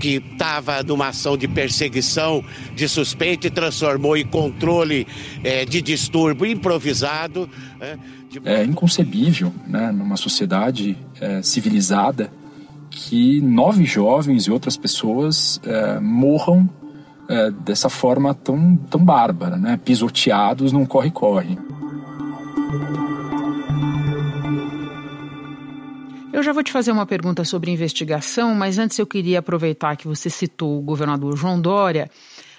que 0.00 0.16
estava 0.32 0.82
numa 0.82 1.08
ação 1.08 1.36
de 1.36 1.46
perseguição 1.46 2.44
de 2.74 2.88
suspeito 2.88 3.46
e 3.46 3.50
transformou 3.50 4.16
em 4.16 4.26
controle 4.26 5.06
é, 5.44 5.64
de 5.64 5.80
distúrbio 5.80 6.46
improvisado. 6.46 7.48
É, 7.80 7.96
de... 8.28 8.40
é 8.44 8.64
inconcebível, 8.64 9.54
né, 9.68 9.92
numa 9.92 10.16
sociedade 10.16 10.96
é, 11.20 11.42
civilizada, 11.42 12.30
que 12.90 13.40
nove 13.40 13.84
jovens 13.84 14.46
e 14.46 14.50
outras 14.50 14.76
pessoas 14.76 15.60
é, 15.64 15.98
morram 16.00 16.68
é, 17.28 17.50
dessa 17.50 17.88
forma 17.88 18.34
tão, 18.34 18.76
tão 18.76 19.04
bárbara, 19.04 19.56
né? 19.56 19.78
pisoteados 19.82 20.72
num 20.72 20.84
corre-corre. 20.84 21.58
Eu 26.32 26.42
já 26.42 26.52
vou 26.52 26.64
te 26.64 26.72
fazer 26.72 26.90
uma 26.90 27.06
pergunta 27.06 27.44
sobre 27.44 27.70
investigação, 27.70 28.54
mas 28.56 28.76
antes 28.76 28.98
eu 28.98 29.06
queria 29.06 29.38
aproveitar 29.38 29.96
que 29.96 30.08
você 30.08 30.28
citou 30.28 30.76
o 30.76 30.82
governador 30.82 31.36
João 31.36 31.60
Dória, 31.60 32.10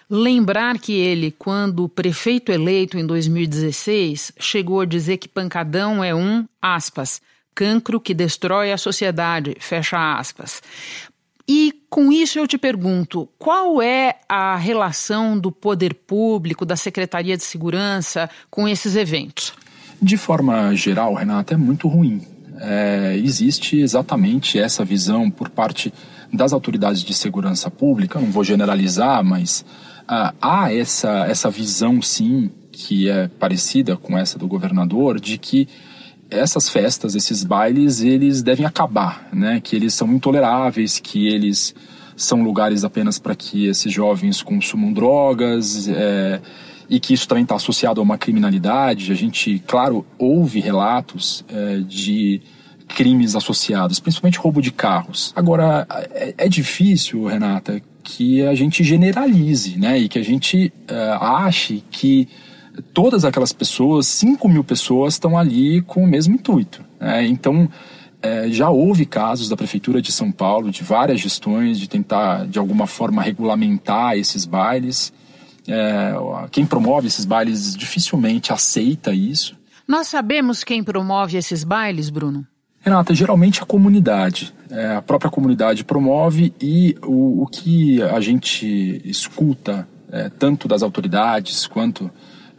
lembrar 0.10 0.80
que 0.80 0.94
ele, 0.94 1.30
quando 1.30 1.90
prefeito 1.90 2.54
eleito 2.54 2.98
em 2.98 3.06
2016, 3.06 4.32
chegou 4.40 4.80
a 4.80 4.86
dizer 4.86 5.18
que 5.18 5.28
Pancadão 5.28 6.02
é 6.02 6.16
um, 6.16 6.46
aspas, 6.62 7.22
cancro 7.56 8.00
que 8.00 8.14
destrói 8.14 8.72
a 8.72 8.78
sociedade, 8.78 9.56
fecha 9.60 10.20
aspas. 10.20 10.62
E 11.48 11.74
com 11.90 12.12
isso 12.12 12.40
eu 12.40 12.48
te 12.48 12.58
pergunto, 12.58 13.30
qual 13.38 13.82
é 13.82 14.16
a 14.28 14.56
relação 14.56 15.38
do 15.40 15.52
poder 15.52 15.94
público, 15.94 16.66
da 16.66 16.76
Secretaria 16.76 17.38
de 17.38 17.44
Segurança 17.44 18.30
com 18.50 18.68
esses 18.68 18.96
eventos? 18.96 19.54
De 20.02 20.18
forma 20.18 20.76
geral, 20.76 21.14
Renata, 21.14 21.54
é 21.54 21.58
muito 21.58 21.88
ruim. 21.88 22.22
É, 22.60 23.16
existe 23.18 23.78
exatamente 23.78 24.58
essa 24.58 24.84
visão 24.84 25.30
por 25.30 25.50
parte 25.50 25.94
das 26.34 26.52
autoridades 26.52 27.02
de 27.02 27.14
segurança 27.14 27.70
pública, 27.70 28.20
não 28.20 28.32
vou 28.32 28.44
generalizar, 28.44 29.24
mas 29.24 29.64
ah, 30.08 30.34
há 30.42 30.74
essa, 30.74 31.26
essa 31.28 31.50
visão, 31.50 32.02
sim, 32.02 32.50
que 32.72 33.10
é 33.10 33.28
parecida 33.28 33.96
com 33.96 34.18
essa 34.18 34.38
do 34.38 34.48
governador, 34.48 35.20
de 35.20 35.38
que 35.38 35.68
essas 36.30 36.70
festas, 36.70 37.16
esses 37.16 37.44
bailes, 37.44 38.02
eles 38.02 38.42
devem 38.42 38.66
acabar, 38.66 39.28
né? 39.32 39.62
Que 39.62 39.76
eles 39.76 39.94
são 39.94 40.12
intoleráveis, 40.14 41.00
que 41.00 41.28
eles 41.28 41.76
são 42.16 42.44
lugares 42.44 42.84
apenas 42.84 43.20
para 43.20 43.36
que 43.36 43.68
esses 43.68 43.92
jovens 43.92 44.42
consumam 44.42 44.92
drogas 44.92 45.88
é, 45.88 46.40
e 46.90 47.00
que 47.00 47.14
isso 47.14 47.28
também 47.28 47.44
está 47.44 47.56
associado 47.56 48.00
a 48.00 48.04
uma 48.04 48.18
criminalidade. 48.18 49.12
A 49.12 49.16
gente, 49.16 49.62
claro, 49.68 50.06
ouve 50.18 50.60
relatos 50.60 51.44
é, 51.50 51.80
de 51.80 52.42
crimes 52.88 53.36
associados, 53.36 54.00
principalmente 54.00 54.38
roubo 54.38 54.62
de 54.62 54.72
carros. 54.72 55.34
Agora, 55.36 55.86
é, 56.12 56.34
é, 56.38 56.50
difícil, 56.50 57.26
Renata, 57.26 57.82
que 58.04 58.44
a 58.44 58.54
gente 58.54 58.84
generalize, 58.84 59.78
né? 59.78 59.98
E 60.00 60.08
que 60.08 60.20
a 60.20 60.24
gente 60.24 60.72
é, 60.88 61.18
ache 61.20 61.84
que 61.92 62.28
todas 62.94 63.26
aquelas 63.26 63.54
pessoas, 63.54 64.08
5 64.08 64.48
mil 64.48 64.64
pessoas, 64.64 65.14
estão 65.14 65.38
ali 65.38 65.82
com 65.82 66.04
o 66.04 66.08
mesmo 66.08 66.36
intuito. 66.36 66.84
Né? 67.00 67.26
Então, 67.26 67.70
é, 68.22 68.50
já 68.50 68.70
houve 68.70 69.06
casos 69.06 69.50
da 69.50 69.56
Prefeitura 69.56 70.02
de 70.02 70.12
São 70.12 70.32
Paulo, 70.32 70.72
de 70.72 70.84
várias 70.84 71.20
gestões, 71.20 71.80
de 71.80 71.88
tentar, 71.88 72.48
de 72.48 72.58
alguma 72.58 72.88
forma, 72.88 73.22
regulamentar 73.22 74.18
esses 74.18 74.46
bailes. 74.46 75.14
É, 75.68 76.14
quem 76.52 76.66
promove 76.66 77.08
esses 77.08 77.26
bailes 77.26 77.76
dificilmente 77.76 78.52
aceita 78.52 79.14
isso. 79.14 79.56
Nós 79.88 80.08
sabemos 80.08 80.64
quem 80.64 80.84
promove 80.84 81.38
esses 81.38 81.64
bailes, 81.64 82.10
Bruno? 82.10 82.46
Renata, 82.82 83.14
geralmente 83.14 83.62
a 83.62 83.66
comunidade. 83.66 84.54
É, 84.70 84.96
a 84.96 85.02
própria 85.02 85.30
comunidade 85.30 85.84
promove 85.84 86.54
e 86.60 86.96
o, 87.04 87.44
o 87.44 87.48
que 87.48 88.02
a 88.02 88.20
gente 88.20 89.02
escuta, 89.06 89.88
é, 90.12 90.30
tanto 90.30 90.68
das 90.68 90.82
autoridades 90.82 91.68
quanto 91.68 92.10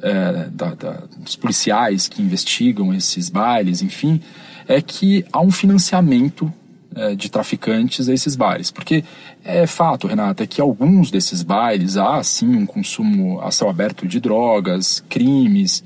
é, 0.03 0.49
da, 0.51 0.75
da, 0.75 1.03
dos 1.19 1.37
policiais 1.37 2.09
que 2.09 2.23
investigam 2.23 2.93
esses 2.93 3.31
bailes, 3.31 3.83
enfim, 3.83 4.21
é 4.69 4.81
que 4.81 5.25
há 5.33 5.41
um 5.41 5.51
financiamento 5.51 6.53
é, 6.95 7.15
de 7.15 7.31
traficantes 7.31 8.09
a 8.09 8.15
esses 8.15 8.35
bailes. 8.35 8.71
Porque 8.71 9.05
é 9.45 9.67
fato, 9.67 10.07
Renata, 10.07 10.45
é 10.45 10.47
que 10.47 10.61
alguns 10.61 11.11
desses 11.11 11.43
bailes 11.43 11.97
há 11.97 12.23
sim 12.23 12.57
um 12.57 12.67
consumo 12.67 13.41
a 13.41 13.51
céu 13.51 13.69
aberto 13.69 14.07
de 14.07 14.19
drogas, 14.19 15.05
crimes. 15.09 15.85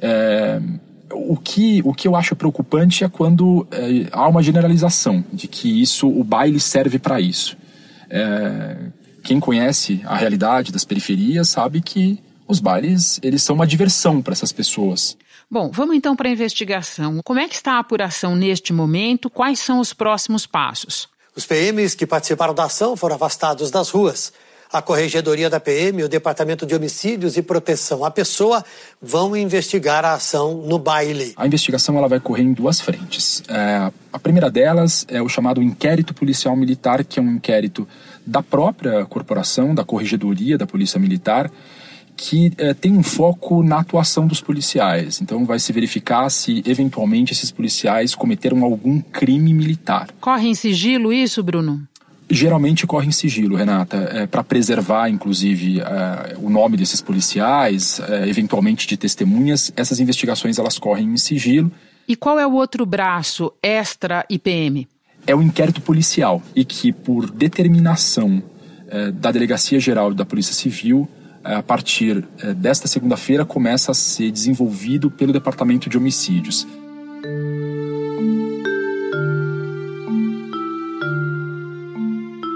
É, 0.00 0.60
o 1.12 1.36
que, 1.36 1.82
o 1.84 1.92
que 1.92 2.06
eu 2.06 2.14
acho 2.14 2.36
preocupante 2.36 3.04
é 3.04 3.08
quando 3.08 3.66
é, 3.70 4.08
há 4.12 4.28
uma 4.28 4.42
generalização 4.42 5.24
de 5.32 5.48
que 5.48 5.80
isso, 5.80 6.08
o 6.08 6.22
baile 6.22 6.60
serve 6.60 6.98
para 6.98 7.20
isso. 7.20 7.56
É, 8.08 8.76
quem 9.22 9.38
conhece 9.38 10.00
a 10.04 10.16
realidade 10.16 10.72
das 10.72 10.84
periferias 10.84 11.48
sabe 11.48 11.80
que 11.80 12.18
os 12.50 12.60
bailes, 12.60 13.20
eles 13.22 13.42
são 13.42 13.54
uma 13.54 13.66
diversão 13.66 14.20
para 14.20 14.32
essas 14.32 14.52
pessoas. 14.52 15.16
Bom, 15.50 15.70
vamos 15.72 15.96
então 15.96 16.14
para 16.14 16.28
a 16.28 16.32
investigação. 16.32 17.20
Como 17.24 17.40
é 17.40 17.48
que 17.48 17.54
está 17.54 17.72
a 17.74 17.78
apuração 17.78 18.36
neste 18.36 18.72
momento? 18.72 19.30
Quais 19.30 19.58
são 19.58 19.80
os 19.80 19.92
próximos 19.92 20.46
passos? 20.46 21.08
Os 21.34 21.46
PMs 21.46 21.96
que 21.96 22.06
participaram 22.06 22.54
da 22.54 22.64
ação 22.64 22.96
foram 22.96 23.16
afastados 23.16 23.70
das 23.70 23.90
ruas. 23.90 24.32
A 24.72 24.80
Corregedoria 24.80 25.50
da 25.50 25.58
PM 25.58 26.00
e 26.00 26.04
o 26.04 26.08
Departamento 26.08 26.64
de 26.64 26.76
Homicídios 26.76 27.36
e 27.36 27.42
Proteção 27.42 28.04
à 28.04 28.10
Pessoa 28.10 28.64
vão 29.02 29.36
investigar 29.36 30.04
a 30.04 30.12
ação 30.12 30.62
no 30.64 30.78
baile. 30.78 31.32
A 31.36 31.44
investigação 31.44 31.98
ela 31.98 32.06
vai 32.06 32.20
correr 32.20 32.44
em 32.44 32.52
duas 32.52 32.80
frentes. 32.80 33.42
É, 33.48 33.90
a 34.12 34.18
primeira 34.20 34.48
delas 34.48 35.04
é 35.08 35.20
o 35.20 35.28
chamado 35.28 35.60
inquérito 35.60 36.14
policial 36.14 36.54
militar, 36.54 37.04
que 37.04 37.18
é 37.18 37.22
um 37.22 37.32
inquérito 37.32 37.86
da 38.24 38.44
própria 38.44 39.04
corporação, 39.06 39.74
da 39.74 39.82
Corregedoria 39.82 40.56
da 40.56 40.68
Polícia 40.68 41.00
Militar, 41.00 41.50
que 42.22 42.52
é, 42.58 42.74
tem 42.74 42.92
um 42.92 43.02
foco 43.02 43.62
na 43.62 43.78
atuação 43.78 44.26
dos 44.26 44.42
policiais. 44.42 45.22
Então, 45.22 45.46
vai 45.46 45.58
se 45.58 45.72
verificar 45.72 46.28
se 46.28 46.62
eventualmente 46.66 47.32
esses 47.32 47.50
policiais 47.50 48.14
cometeram 48.14 48.62
algum 48.62 49.00
crime 49.00 49.54
militar. 49.54 50.08
Corre 50.20 50.46
em 50.46 50.54
sigilo 50.54 51.14
isso, 51.14 51.42
Bruno? 51.42 51.88
Geralmente 52.28 52.86
corre 52.86 53.08
em 53.08 53.10
sigilo, 53.10 53.56
Renata, 53.56 53.96
é, 54.12 54.26
para 54.26 54.44
preservar, 54.44 55.08
inclusive, 55.08 55.80
é, 55.80 56.36
o 56.36 56.50
nome 56.50 56.76
desses 56.76 57.00
policiais, 57.00 57.98
é, 58.06 58.28
eventualmente 58.28 58.86
de 58.86 58.98
testemunhas. 58.98 59.72
Essas 59.74 59.98
investigações 59.98 60.58
elas 60.58 60.78
correm 60.78 61.06
em 61.08 61.16
sigilo. 61.16 61.72
E 62.06 62.14
qual 62.14 62.38
é 62.38 62.46
o 62.46 62.52
outro 62.52 62.84
braço 62.84 63.50
extra 63.62 64.26
IPM? 64.28 64.86
É 65.26 65.34
o 65.34 65.40
inquérito 65.40 65.80
policial 65.80 66.42
e 66.54 66.66
que, 66.66 66.92
por 66.92 67.30
determinação 67.30 68.42
da 69.14 69.30
Delegacia 69.30 69.78
Geral 69.78 70.12
da 70.12 70.24
Polícia 70.24 70.52
Civil, 70.52 71.08
a 71.42 71.62
partir 71.62 72.24
é, 72.42 72.52
desta 72.52 72.86
segunda-feira, 72.86 73.44
começa 73.44 73.92
a 73.92 73.94
ser 73.94 74.30
desenvolvido 74.30 75.10
pelo 75.10 75.32
Departamento 75.32 75.88
de 75.88 75.96
Homicídios. 75.96 76.66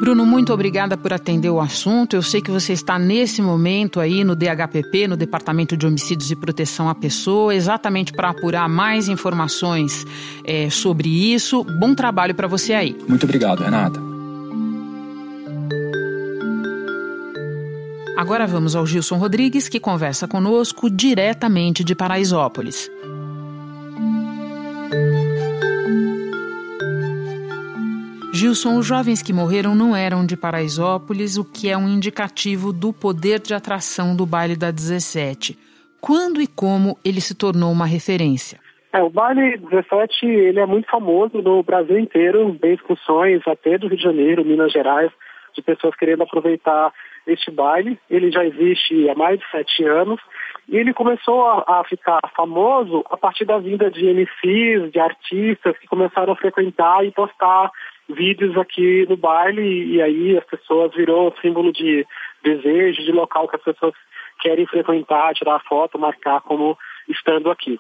Bruno, 0.01 0.27
muito 0.27 0.53
obrigada 0.53 0.99
por 0.99 1.15
atender 1.15 1.49
o 1.49 1.59
assunto. 1.59 2.15
Eu 2.15 2.23
sei 2.23 2.43
que 2.43 2.51
você 2.51 2.75
está 2.75 2.99
nesse 2.99 3.41
momento 3.41 4.01
aí 4.01 4.23
no 4.23 4.37
DHPP, 4.37 5.09
no 5.09 5.17
Departamento 5.17 5.79
de 5.79 5.87
Homicídios 5.87 6.31
e 6.31 6.37
Proteção 6.37 6.91
à 6.91 6.95
Pessoa, 6.95 7.55
exatamente 7.55 8.13
para 8.13 8.29
apurar 8.29 8.69
mais 8.69 9.09
informações 9.09 10.05
é, 10.45 10.69
sobre 10.69 11.09
isso. 11.09 11.65
Bom 11.81 11.95
trabalho 11.95 12.35
para 12.35 12.47
você 12.47 12.75
aí. 12.75 12.95
Muito 13.09 13.25
obrigado, 13.25 13.63
Renata. 13.63 14.14
Agora 18.25 18.47
vamos 18.47 18.75
ao 18.75 18.87
Gilson 18.87 19.17
Rodrigues, 19.17 19.69
que 19.69 19.79
conversa 19.79 20.27
conosco 20.27 20.89
diretamente 20.89 21.85
de 21.85 21.95
Paraisópolis. 21.95 22.91
Gilson, 28.33 28.79
os 28.79 28.87
jovens 28.87 29.21
que 29.21 29.31
morreram 29.31 29.75
não 29.75 29.95
eram 29.95 30.25
de 30.25 30.39
Paraisópolis, 30.39 31.37
o 31.37 31.45
que 31.45 31.69
é 31.69 31.77
um 31.77 31.87
indicativo 31.87 32.73
do 32.73 32.95
poder 32.95 33.41
de 33.41 33.53
atração 33.53 34.17
do 34.17 34.25
baile 34.25 34.57
da 34.57 34.71
17. 34.71 35.59
Quando 36.01 36.41
e 36.41 36.47
como 36.47 36.97
ele 37.05 37.21
se 37.21 37.35
tornou 37.35 37.71
uma 37.71 37.85
referência? 37.85 38.59
É, 38.91 39.03
o 39.03 39.11
baile 39.11 39.59
17 39.59 40.25
ele 40.25 40.61
é 40.61 40.65
muito 40.65 40.89
famoso 40.91 41.43
no 41.43 41.63
Brasil 41.63 41.99
inteiro, 41.99 42.57
tem 42.59 42.73
excursões 42.73 43.43
até 43.47 43.77
do 43.77 43.87
Rio 43.87 43.99
de 43.99 44.03
Janeiro, 44.03 44.47
Minas 44.47 44.73
Gerais, 44.73 45.13
de 45.55 45.61
pessoas 45.61 45.95
querendo 45.95 46.23
aproveitar 46.23 46.91
este 47.27 47.51
baile. 47.51 47.99
Ele 48.09 48.31
já 48.31 48.45
existe 48.45 49.09
há 49.09 49.15
mais 49.15 49.39
de 49.39 49.51
sete 49.51 49.85
anos 49.85 50.21
e 50.69 50.77
ele 50.77 50.95
começou 50.95 51.47
a, 51.47 51.81
a, 51.81 51.85
ficar 51.85 52.21
famoso 52.35 53.05
a 53.11 53.17
partir 53.17 53.45
da 53.45 53.59
vinda 53.59 53.91
de 53.91 54.05
MCs, 54.07 54.91
de 54.93 54.99
artistas 54.99 55.77
que 55.79 55.87
começaram 55.87 56.33
a 56.33 56.37
frequentar 56.37 57.05
e 57.05 57.13
postar 57.13 57.71
vídeos 58.09 58.57
aqui 58.57 59.07
no 59.09 59.17
baile 59.17 59.63
e 59.63 60.03
aí 60.03 60.37
as 60.37 60.45
pessoas 60.45 60.95
virou 60.95 61.35
símbolo 61.41 61.73
de 61.73 62.07
desejo, 62.43 63.03
de 63.03 63.13
local 63.13 63.49
que 63.49 63.57
as 63.57 63.63
pessoas 63.63 63.95
querem 64.41 64.67
frequentar, 64.67 65.35
tirar 65.35 65.61
foto, 65.61 65.99
marcar 65.99 66.41
como 66.43 66.77
estando 67.09 67.51
aqui. 67.51 67.79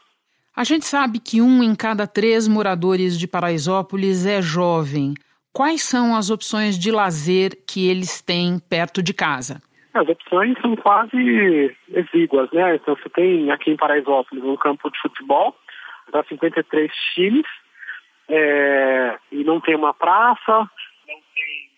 A 0.56 0.62
gente 0.62 0.86
sabe 0.86 1.18
que 1.18 1.42
um 1.42 1.62
em 1.62 1.74
cada 1.74 2.06
três 2.06 2.46
moradores 2.46 3.18
de 3.18 3.26
Paraisópolis 3.26 4.24
é 4.24 4.40
jovem. 4.40 5.14
Quais 5.54 5.84
são 5.84 6.16
as 6.16 6.30
opções 6.30 6.76
de 6.76 6.90
lazer 6.90 7.52
que 7.64 7.88
eles 7.88 8.20
têm 8.20 8.58
perto 8.58 9.00
de 9.00 9.14
casa? 9.14 9.62
As 9.94 10.08
opções 10.08 10.58
são 10.60 10.74
quase 10.74 11.72
exíguas, 11.90 12.50
né? 12.50 12.74
Então 12.74 12.96
você 12.96 13.08
tem 13.10 13.52
aqui 13.52 13.70
em 13.70 13.76
Paraisópolis 13.76 14.42
um 14.42 14.56
campo 14.56 14.90
de 14.90 14.98
futebol, 14.98 15.54
dá 16.10 16.24
53 16.24 16.90
times, 17.14 17.46
é, 18.28 19.16
e 19.30 19.44
não 19.44 19.60
tem 19.60 19.76
uma 19.76 19.94
praça, 19.94 20.42
não 20.48 21.20
tem 21.36 21.70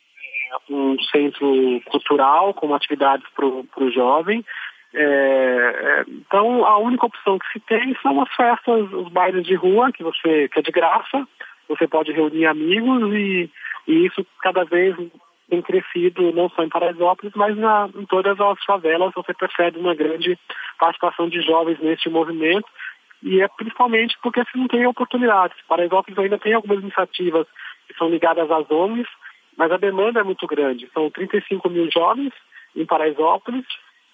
é, 0.51 0.73
um 0.73 0.97
centro 1.15 1.83
cultural 1.85 2.55
com 2.55 2.75
atividades 2.75 3.27
para 3.35 3.45
o 3.45 3.91
jovem. 3.91 4.43
É, 4.95 5.03
é, 5.03 6.05
então 6.09 6.65
a 6.65 6.79
única 6.79 7.05
opção 7.05 7.39
que 7.39 7.53
se 7.53 7.61
tem 7.61 7.95
são 8.01 8.23
as 8.23 8.35
festas, 8.35 8.91
os 8.91 9.11
bailes 9.11 9.45
de 9.45 9.55
rua, 9.55 9.93
que 9.93 10.03
você 10.03 10.49
que 10.49 10.61
é 10.61 10.63
de 10.63 10.73
graça, 10.73 11.29
você 11.69 11.87
pode 11.87 12.13
reunir 12.13 12.47
amigos 12.47 13.13
e, 13.13 13.51
e 13.87 14.07
isso 14.07 14.27
cada 14.41 14.65
vez 14.65 14.97
tem 15.49 15.63
crescido 15.63 16.33
não 16.33 16.49
só 16.51 16.63
em 16.65 16.69
Paraisópolis, 16.69 17.33
mas 17.37 17.57
na, 17.57 17.89
em 17.95 18.05
todas 18.07 18.39
as 18.41 18.65
favelas 18.65 19.13
você 19.15 19.33
percebe 19.33 19.79
uma 19.79 19.95
grande 19.95 20.39
participação 20.79 21.29
de 21.29 21.41
jovens 21.41 21.79
neste 21.81 22.09
movimento 22.09 22.67
e 23.23 23.41
é 23.41 23.49
principalmente 23.49 24.17
porque 24.23 24.43
se 24.45 24.59
não 24.59 24.69
tem 24.69 24.87
oportunidades. 24.87 25.57
Paraisópolis 25.69 26.19
ainda 26.19 26.39
tem 26.39 26.53
algumas 26.53 26.81
iniciativas 26.81 27.47
que 27.87 27.95
são 27.97 28.09
ligadas 28.09 28.51
às 28.51 28.71
ONGs, 28.71 29.09
mas 29.57 29.71
a 29.71 29.77
demanda 29.77 30.21
é 30.21 30.23
muito 30.23 30.47
grande. 30.47 30.89
São 30.93 31.11
35 31.11 31.69
mil 31.71 31.89
jovens 31.91 32.33
em 32.75 32.85
Paraisópolis 32.85 33.65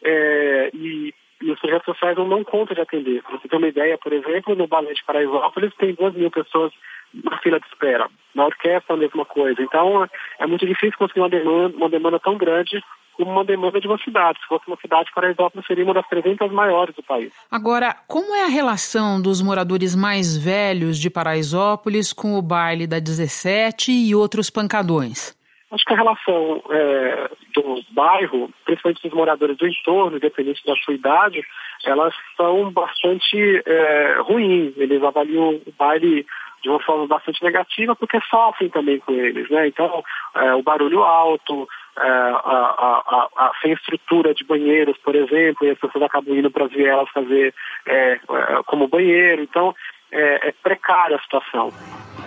é, 0.04 0.70
e, 0.74 1.12
e, 1.40 1.50
os 1.50 1.58
projetos 1.58 1.86
sociais 1.86 2.16
não 2.16 2.28
dão 2.28 2.44
conta 2.44 2.74
de 2.74 2.80
atender. 2.80 3.22
Para 3.22 3.38
você 3.38 3.48
ter 3.48 3.56
uma 3.56 3.68
ideia, 3.68 3.98
por 3.98 4.12
exemplo, 4.12 4.54
no 4.54 4.66
Balé 4.66 4.92
de 4.92 5.04
Paraisópolis 5.04 5.74
tem 5.76 5.94
2 5.94 6.14
mil 6.14 6.30
pessoas 6.30 6.72
na 7.14 7.38
fila 7.38 7.60
de 7.60 7.66
espera. 7.66 8.08
Na 8.34 8.46
orquestra, 8.46 8.94
a 8.94 8.98
mesma 8.98 9.24
coisa. 9.24 9.60
Então, 9.60 10.08
é 10.38 10.46
muito 10.46 10.66
difícil 10.66 10.96
conseguir 10.98 11.20
uma 11.20 11.28
demanda, 11.28 11.76
uma 11.76 11.88
demanda 11.88 12.18
tão 12.18 12.36
grande 12.36 12.82
como 13.14 13.30
uma 13.30 13.44
demanda 13.44 13.80
de 13.80 13.86
uma 13.86 13.98
cidade. 13.98 14.38
Se 14.40 14.46
fosse 14.46 14.66
uma 14.66 14.76
cidade, 14.76 15.10
Paraisópolis 15.14 15.66
seria 15.66 15.84
uma 15.84 15.94
das 15.94 16.06
300 16.08 16.50
maiores 16.50 16.94
do 16.94 17.02
país. 17.02 17.32
Agora, 17.50 17.94
como 18.08 18.34
é 18.34 18.44
a 18.44 18.48
relação 18.48 19.20
dos 19.20 19.42
moradores 19.42 19.94
mais 19.94 20.36
velhos 20.36 20.98
de 20.98 21.10
Paraisópolis 21.10 22.12
com 22.12 22.38
o 22.38 22.42
baile 22.42 22.86
da 22.86 22.98
17 22.98 23.92
e 23.92 24.14
outros 24.14 24.50
pancadões? 24.50 25.36
Acho 25.70 25.84
que 25.86 25.94
a 25.94 25.96
relação 25.96 26.62
é, 26.70 27.30
do 27.54 27.82
bairro, 27.92 28.50
principalmente 28.64 29.02
dos 29.02 29.12
moradores 29.12 29.56
do 29.56 29.66
entorno, 29.66 30.18
independente 30.18 30.62
da 30.66 30.76
sua 30.76 30.92
idade, 30.92 31.42
elas 31.84 32.14
são 32.36 32.70
bastante 32.70 33.62
é, 33.64 34.18
ruins. 34.20 34.74
Eles 34.76 35.02
avaliam 35.02 35.60
o 35.66 35.72
baile 35.78 36.26
de 36.62 36.68
uma 36.68 36.80
forma 36.80 37.06
bastante 37.06 37.42
negativa 37.42 37.94
porque 37.96 38.20
sofrem 38.30 38.70
também 38.70 38.98
com 39.00 39.12
eles, 39.12 39.50
né? 39.50 39.66
Então, 39.66 40.02
é, 40.34 40.54
o 40.54 40.62
barulho 40.62 41.02
alto, 41.02 41.68
é, 41.98 42.02
a, 42.02 42.06
a, 42.06 43.28
a, 43.36 43.52
sem 43.60 43.72
estrutura 43.72 44.32
de 44.32 44.44
banheiros, 44.44 44.96
por 44.98 45.14
exemplo, 45.14 45.66
e 45.66 45.70
as 45.70 45.78
pessoas 45.78 46.04
acabam 46.04 46.36
indo 46.36 46.50
para 46.50 46.66
as 46.66 46.72
vielas 46.72 47.08
fazer 47.10 47.52
é, 47.86 48.12
é, 48.12 48.18
como 48.64 48.88
banheiro. 48.88 49.42
Então, 49.42 49.74
é, 50.10 50.48
é 50.48 50.54
precária 50.62 51.16
a 51.16 51.20
situação. 51.20 51.72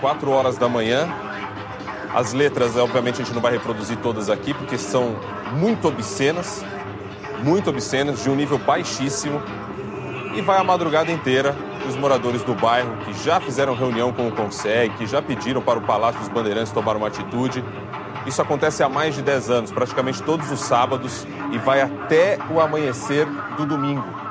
Quatro 0.02 0.30
horas 0.32 0.58
da 0.58 0.68
manhã, 0.68 1.08
as 2.14 2.34
letras, 2.34 2.76
obviamente, 2.76 3.22
a 3.22 3.26
gente 3.26 3.34
não 3.34 3.42
vai 3.42 3.54
reproduzir 3.54 3.98
todas 3.98 4.30
aqui, 4.30 4.54
porque 4.54 4.78
são 4.78 5.16
muito 5.54 5.88
obscenas, 5.88 6.66
muito 7.42 7.70
obscenas, 7.70 8.24
de 8.24 8.30
um 8.30 8.36
nível 8.36 8.58
baixíssimo. 8.58 9.42
E 10.36 10.42
vai 10.42 10.60
a 10.60 10.64
madrugada 10.66 11.10
inteira 11.10 11.56
os 11.88 11.96
moradores 11.96 12.44
do 12.44 12.54
bairro, 12.54 12.98
que 13.06 13.14
já 13.14 13.40
fizeram 13.40 13.76
reunião 13.76 14.12
com 14.12 14.28
o 14.28 14.32
Conseg, 14.32 14.96
que 14.98 15.06
já 15.06 15.22
pediram 15.22 15.62
para 15.62 15.80
o 15.80 15.82
Palácio 15.82 16.20
dos 16.20 16.30
Bandeirantes 16.30 16.72
tomar 16.72 16.96
uma 16.96 17.08
atitude, 17.08 17.64
isso 18.26 18.42
acontece 18.42 18.82
há 18.82 18.90
mais 18.90 19.14
de 19.14 19.22
10 19.22 19.50
anos, 19.52 19.72
praticamente 19.72 20.24
todos 20.24 20.52
os 20.52 20.60
sábados, 20.60 21.26
e 21.54 21.58
vai 21.60 21.82
até 21.82 22.38
o 22.52 22.60
amanhecer 22.60 23.26
do 23.56 23.66
domingo. 23.66 24.26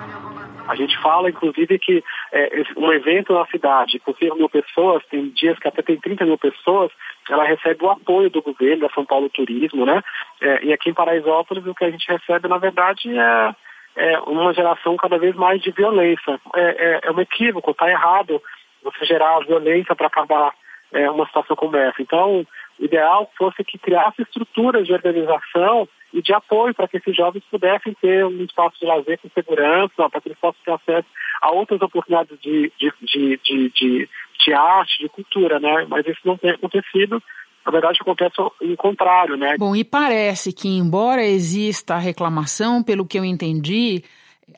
A 0.67 0.75
gente 0.75 1.01
fala, 1.01 1.29
inclusive, 1.29 1.79
que 1.79 2.03
é, 2.33 2.62
um 2.77 2.90
evento 2.93 3.35
na 3.35 3.47
cidade 3.47 3.99
com 4.01 4.14
5 4.14 4.37
mil 4.37 4.49
pessoas, 4.49 5.05
tem 5.11 5.29
dias 5.29 5.59
que 5.59 5.69
até 5.69 5.83
tem 5.83 5.97
30 5.97 6.25
mil 6.25 6.38
pessoas, 6.38 6.90
ela 7.31 7.45
recebe 7.45 7.85
o 7.85 7.90
apoio 7.90 8.31
do 8.31 8.43
governo, 8.43 8.88
da 8.88 8.95
São 8.95 9.05
Paulo 9.05 9.29
Turismo, 9.29 9.87
né? 9.87 10.03
É, 10.40 10.64
e 10.64 10.73
aqui 10.73 10.90
em 10.90 10.95
Paraisópolis, 10.95 11.67
o 11.67 11.75
que 11.75 11.85
a 11.85 11.90
gente 11.90 12.11
recebe, 12.11 12.49
na 12.49 12.59
verdade, 12.59 13.09
é, 13.17 13.55
é 13.96 14.18
uma 14.20 14.52
geração 14.52 14.96
cada 14.96 15.18
vez 15.18 15.35
mais 15.35 15.62
de 15.62 15.70
violência. 15.70 16.40
É, 16.54 16.61
é, 16.62 17.00
é 17.04 17.11
um 17.11 17.20
equívoco, 17.20 17.70
está 17.70 17.88
errado 17.88 18.40
você 18.83 19.04
gerar 19.07 19.40
violência 19.40 19.94
para 19.94 20.09
acabar 20.09 20.52
é, 20.92 21.11
uma 21.11 21.26
situação 21.26 21.57
como 21.57 21.76
essa. 21.76 22.00
Então, 22.00 22.46
o 22.78 22.85
ideal 22.85 23.30
fosse 23.37 23.64
que 23.64 23.78
criasse 23.78 24.22
estruturas 24.22 24.87
de 24.87 24.92
organização 24.92 25.88
e 26.12 26.22
de 26.22 26.33
apoio 26.33 26.74
para 26.74 26.87
que 26.87 26.98
esses 26.98 27.16
jovens 27.16 27.42
pudessem 27.50 27.94
ter 28.00 28.24
um 28.24 28.42
espaço 28.44 28.78
de 28.78 28.87
lazer 28.87 29.18
com 29.18 29.28
segurança, 29.30 30.09
para 30.09 30.20
que 30.20 30.28
eles 30.28 30.38
possam 30.38 30.61
ter 30.64 30.72
acesso 30.72 31.09
a 31.40 31.50
outras 31.50 31.80
oportunidades 31.83 32.38
de, 32.40 32.72
de, 32.78 32.92
de, 33.02 33.70
de, 33.70 34.09
de, 34.38 34.52
arte, 34.52 35.00
de 35.00 35.09
cultura, 35.09 35.59
né? 35.59 35.87
Mas 35.88 36.07
isso 36.07 36.20
não 36.24 36.37
tem 36.37 36.52
acontecido. 36.52 37.20
Na 37.64 37.72
verdade, 37.72 37.98
acontece 38.00 38.35
o 38.40 38.77
contrário, 38.77 39.37
né? 39.37 39.57
Bom, 39.59 39.74
e 39.74 39.83
parece 39.83 40.53
que, 40.53 40.68
embora 40.68 41.24
exista 41.24 41.94
a 41.94 41.98
reclamação, 41.98 42.83
pelo 42.83 43.07
que 43.07 43.18
eu 43.18 43.24
entendi, 43.24 44.05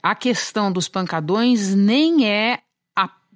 a 0.02 0.14
questão 0.14 0.72
dos 0.72 0.88
pancadões 0.88 1.74
nem 1.74 2.28
é 2.28 2.58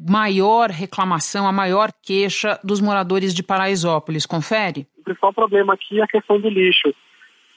maior 0.08 0.70
reclamação, 0.70 1.46
a 1.46 1.52
maior 1.52 1.90
queixa 2.02 2.58
dos 2.64 2.80
moradores 2.80 3.34
de 3.34 3.42
Paraisópolis. 3.42 4.24
Confere? 4.24 4.86
O 4.98 5.04
principal 5.04 5.32
problema 5.32 5.74
aqui 5.74 6.00
é 6.00 6.04
a 6.04 6.08
questão 6.08 6.40
do 6.40 6.48
lixo, 6.48 6.94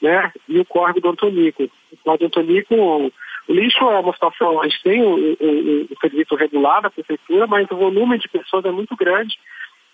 né? 0.02 0.30
E 0.48 0.58
o 0.58 0.64
córrego 0.64 1.00
do 1.00 1.08
Antonico. 1.08 1.64
O 1.64 1.96
córrego 2.04 2.24
do 2.24 2.26
Antonico, 2.26 2.74
o 2.74 3.10
lixo 3.48 3.84
é 3.84 3.98
uma 3.98 4.12
situação, 4.12 4.60
a 4.60 4.68
gente 4.68 4.82
tem 4.82 5.02
o, 5.02 5.14
o, 5.14 5.82
o 5.90 6.00
serviço 6.00 6.34
regular 6.34 6.82
da 6.82 6.90
prefeitura, 6.90 7.46
mas 7.46 7.66
o 7.70 7.76
volume 7.76 8.18
de 8.18 8.28
pessoas 8.28 8.64
é 8.66 8.70
muito 8.70 8.94
grande 8.94 9.34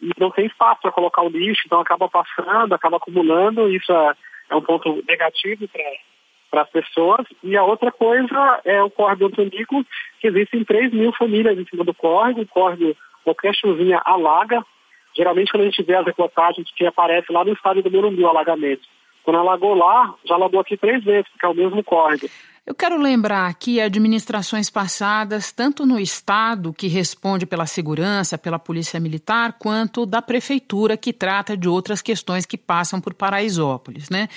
e 0.00 0.10
não 0.18 0.30
tem 0.30 0.46
espaço 0.46 0.80
para 0.80 0.92
colocar 0.92 1.22
o 1.22 1.28
lixo, 1.28 1.62
então 1.66 1.80
acaba 1.80 2.08
passando, 2.08 2.72
acaba 2.72 2.96
acumulando, 2.96 3.68
isso 3.68 3.92
é, 3.92 4.14
é 4.50 4.56
um 4.56 4.62
ponto 4.62 5.02
negativo 5.06 5.68
para 6.50 6.62
as 6.62 6.70
pessoas. 6.70 7.26
E 7.42 7.56
a 7.56 7.64
outra 7.64 7.92
coisa 7.92 8.60
é 8.64 8.82
o 8.82 8.90
córrego 8.90 9.26
Antonico, 9.26 9.84
que 10.20 10.28
existem 10.28 10.64
3 10.64 10.92
mil 10.92 11.12
famílias 11.12 11.58
em 11.58 11.66
cima 11.66 11.84
do 11.84 11.94
córrego. 11.94 12.42
O 12.42 12.46
córrego, 12.46 12.96
qualquer 13.24 13.54
chuvinha 13.54 14.00
alaga. 14.04 14.64
Geralmente, 15.16 15.50
quando 15.50 15.62
a 15.62 15.66
gente 15.66 15.82
vê 15.82 15.94
as 15.94 16.06
reportagens 16.06 16.70
que 16.74 16.86
aparecem 16.86 17.34
lá 17.34 17.44
no 17.44 17.52
estádio 17.52 17.82
do 17.82 17.90
Morumbi, 17.90 18.22
o 18.22 18.28
alagamento. 18.28 18.86
Quando 19.24 19.38
alagou 19.38 19.74
lá, 19.74 20.14
já 20.24 20.34
alagou 20.34 20.60
aqui 20.60 20.76
três 20.76 21.02
vezes, 21.04 21.28
porque 21.30 21.46
é 21.46 21.48
o 21.48 21.54
mesmo 21.54 21.82
córrego. 21.84 22.28
Eu 22.66 22.74
quero 22.74 22.96
lembrar 22.96 23.52
que 23.54 23.80
administrações 23.80 24.70
passadas, 24.70 25.50
tanto 25.50 25.84
no 25.84 25.98
Estado, 25.98 26.72
que 26.72 26.86
responde 26.86 27.44
pela 27.44 27.66
segurança, 27.66 28.38
pela 28.38 28.58
Polícia 28.58 29.00
Militar, 29.00 29.56
quanto 29.58 30.06
da 30.06 30.22
Prefeitura, 30.22 30.96
que 30.96 31.12
trata 31.12 31.56
de 31.56 31.68
outras 31.68 32.00
questões 32.00 32.46
que 32.46 32.56
passam 32.56 33.00
por 33.00 33.12
Paraisópolis. 33.12 34.08
Né? 34.08 34.28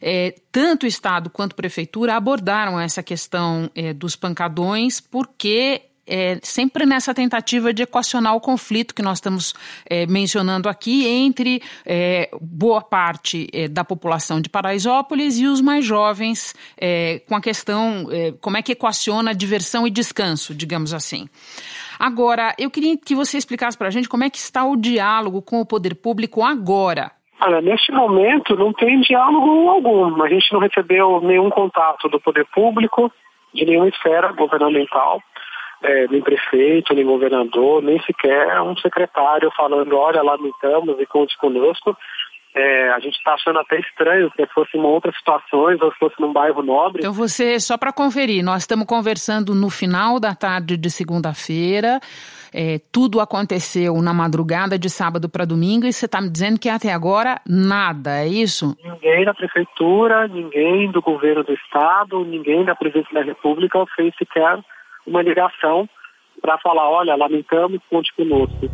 É, 0.00 0.34
tanto 0.50 0.84
o 0.84 0.86
Estado 0.86 1.28
quanto 1.28 1.52
a 1.52 1.56
Prefeitura 1.56 2.14
abordaram 2.14 2.80
essa 2.80 3.02
questão 3.02 3.68
é, 3.74 3.92
dos 3.92 4.16
pancadões, 4.16 4.98
porque 4.98 5.82
é, 6.06 6.38
sempre 6.42 6.84
nessa 6.84 7.14
tentativa 7.14 7.72
de 7.72 7.82
equacionar 7.82 8.34
o 8.34 8.40
conflito 8.40 8.94
que 8.94 9.02
nós 9.02 9.18
estamos 9.18 9.54
é, 9.88 10.06
mencionando 10.06 10.68
aqui 10.68 11.06
entre 11.06 11.62
é, 11.86 12.30
boa 12.40 12.80
parte 12.80 13.48
é, 13.52 13.68
da 13.68 13.84
população 13.84 14.40
de 14.40 14.48
Paraisópolis 14.48 15.38
e 15.38 15.46
os 15.46 15.60
mais 15.60 15.84
jovens, 15.84 16.54
é, 16.80 17.20
com 17.28 17.36
a 17.36 17.40
questão 17.40 18.08
é, 18.10 18.32
como 18.40 18.56
é 18.56 18.62
que 18.62 18.72
equaciona 18.72 19.34
diversão 19.34 19.86
e 19.86 19.90
descanso, 19.90 20.54
digamos 20.54 20.92
assim. 20.92 21.28
Agora, 21.98 22.54
eu 22.58 22.70
queria 22.70 22.96
que 22.96 23.14
você 23.14 23.38
explicasse 23.38 23.78
para 23.78 23.88
a 23.88 23.90
gente 23.90 24.08
como 24.08 24.24
é 24.24 24.30
que 24.30 24.38
está 24.38 24.64
o 24.64 24.76
diálogo 24.76 25.40
com 25.40 25.60
o 25.60 25.66
poder 25.66 25.94
público 25.94 26.42
agora. 26.42 27.12
Olha, 27.40 27.60
neste 27.60 27.92
momento 27.92 28.56
não 28.56 28.72
tem 28.72 29.00
diálogo 29.00 29.68
algum. 29.68 30.22
A 30.22 30.28
gente 30.28 30.52
não 30.52 30.60
recebeu 30.60 31.20
nenhum 31.20 31.50
contato 31.50 32.08
do 32.08 32.20
poder 32.20 32.46
público, 32.54 33.10
de 33.54 33.64
nenhuma 33.64 33.88
esfera 33.88 34.32
governamental 34.32 35.20
é, 35.82 36.06
nem 36.08 36.22
prefeito, 36.22 36.94
nem 36.94 37.04
governador, 37.04 37.82
nem 37.82 38.00
sequer 38.02 38.60
um 38.62 38.76
secretário 38.76 39.50
falando, 39.56 39.96
olha, 39.96 40.22
lamentamos 40.22 40.98
e 41.00 41.06
conte 41.06 41.36
conosco. 41.38 41.96
É, 42.54 42.90
a 42.90 43.00
gente 43.00 43.16
está 43.16 43.32
achando 43.32 43.58
até 43.60 43.80
estranho 43.80 44.30
se 44.36 44.46
fosse 44.48 44.76
em 44.76 44.82
outras 44.82 45.16
situações 45.16 45.80
ou 45.80 45.90
se 45.90 45.98
fosse 45.98 46.20
num 46.20 46.34
bairro 46.34 46.62
nobre. 46.62 47.00
Então 47.00 47.12
você, 47.12 47.58
só 47.58 47.78
para 47.78 47.94
conferir, 47.94 48.44
nós 48.44 48.62
estamos 48.62 48.86
conversando 48.86 49.54
no 49.54 49.70
final 49.70 50.20
da 50.20 50.34
tarde 50.34 50.76
de 50.76 50.90
segunda-feira. 50.90 51.98
É, 52.52 52.78
tudo 52.92 53.20
aconteceu 53.20 54.02
na 54.02 54.12
madrugada 54.12 54.78
de 54.78 54.90
sábado 54.90 55.30
para 55.30 55.46
domingo 55.46 55.86
e 55.86 55.92
você 55.94 56.04
está 56.04 56.20
me 56.20 56.28
dizendo 56.28 56.60
que 56.60 56.68
até 56.68 56.92
agora 56.92 57.40
nada, 57.48 58.18
é 58.18 58.28
isso? 58.28 58.76
Ninguém 58.84 59.24
da 59.24 59.32
prefeitura, 59.32 60.28
ninguém 60.28 60.90
do 60.90 61.00
governo 61.00 61.42
do 61.42 61.54
estado, 61.54 62.22
ninguém 62.22 62.66
da 62.66 62.74
presidência 62.74 63.14
da 63.14 63.22
república 63.22 63.82
fez 63.96 64.14
sequer 64.16 64.58
uma 65.06 65.22
ligação 65.22 65.88
para 66.40 66.58
falar, 66.58 66.88
olha, 66.90 67.14
lamentamos, 67.14 67.80
conte 67.90 68.12
conosco. 68.14 68.70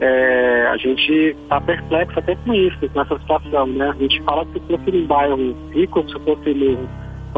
É, 0.00 0.66
a 0.68 0.76
gente 0.76 1.12
está 1.12 1.60
perplexo 1.60 2.18
até 2.18 2.34
com 2.34 2.52
isso, 2.52 2.90
nessa 2.94 3.18
situação, 3.20 3.66
né? 3.68 3.90
A 3.90 3.94
gente 3.94 4.20
fala 4.22 4.44
que 4.46 4.58
se 4.58 4.66
fosse 4.66 4.90
em 4.90 5.06
bairro 5.06 5.56
rico, 5.70 6.04
se 6.08 6.18
fosse 6.20 6.54
no, 6.54 6.88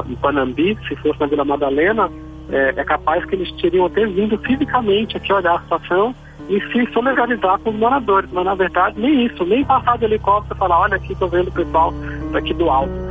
em 0.08 0.16
Panambi, 0.16 0.78
se 0.88 0.96
fosse 0.96 1.20
na 1.20 1.26
Vila 1.26 1.44
Madalena, 1.44 2.10
é, 2.50 2.72
é, 2.76 2.84
capaz 2.84 3.24
que 3.26 3.34
eles 3.34 3.50
teriam 3.60 3.86
até 3.86 4.06
vindo 4.06 4.38
fisicamente 4.38 5.16
aqui 5.16 5.32
olhar 5.32 5.56
a 5.56 5.60
situação 5.60 6.14
e 6.48 6.60
se 6.72 6.92
solidarizar 6.92 7.58
com 7.58 7.70
os 7.70 7.76
moradores, 7.76 8.30
mas 8.32 8.44
na 8.44 8.54
verdade 8.54 9.00
nem 9.00 9.26
isso, 9.26 9.44
nem 9.44 9.64
passar 9.64 9.98
de 9.98 10.04
helicóptero 10.04 10.54
e 10.54 10.58
falar, 10.58 10.80
olha 10.80 10.96
aqui, 10.96 11.12
estou 11.12 11.28
vendo 11.28 11.48
o 11.48 11.52
pessoal 11.52 11.92
daqui 12.32 12.52
do 12.54 12.68
alto. 12.68 13.03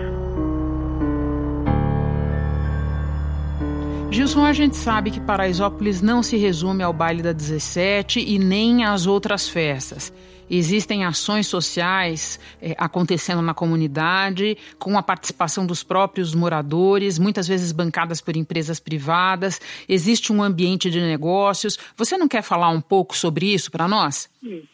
Gilson, 4.13 4.45
a 4.45 4.53
gente 4.53 4.75
sabe 4.75 5.09
que 5.09 5.19
Paraisópolis 5.19 5.99
não 5.99 6.21
se 6.21 6.37
resume 6.37 6.83
ao 6.83 6.93
baile 6.93 7.23
da 7.23 7.33
17 7.33 8.19
e 8.19 8.37
nem 8.37 8.85
às 8.85 9.07
outras 9.07 9.49
festas. 9.49 10.13
Existem 10.47 11.03
ações 11.03 11.47
sociais 11.47 12.39
é, 12.61 12.75
acontecendo 12.77 13.41
na 13.41 13.55
comunidade, 13.55 14.55
com 14.77 14.95
a 14.99 15.01
participação 15.01 15.65
dos 15.65 15.83
próprios 15.83 16.35
moradores, 16.35 17.17
muitas 17.17 17.47
vezes 17.47 17.71
bancadas 17.71 18.21
por 18.21 18.35
empresas 18.35 18.79
privadas. 18.79 19.59
Existe 19.89 20.31
um 20.31 20.43
ambiente 20.43 20.91
de 20.91 21.01
negócios. 21.01 21.75
Você 21.97 22.15
não 22.15 22.27
quer 22.27 22.43
falar 22.43 22.69
um 22.69 22.81
pouco 22.81 23.17
sobre 23.17 23.51
isso 23.51 23.71
para 23.71 23.87
nós? 23.87 24.29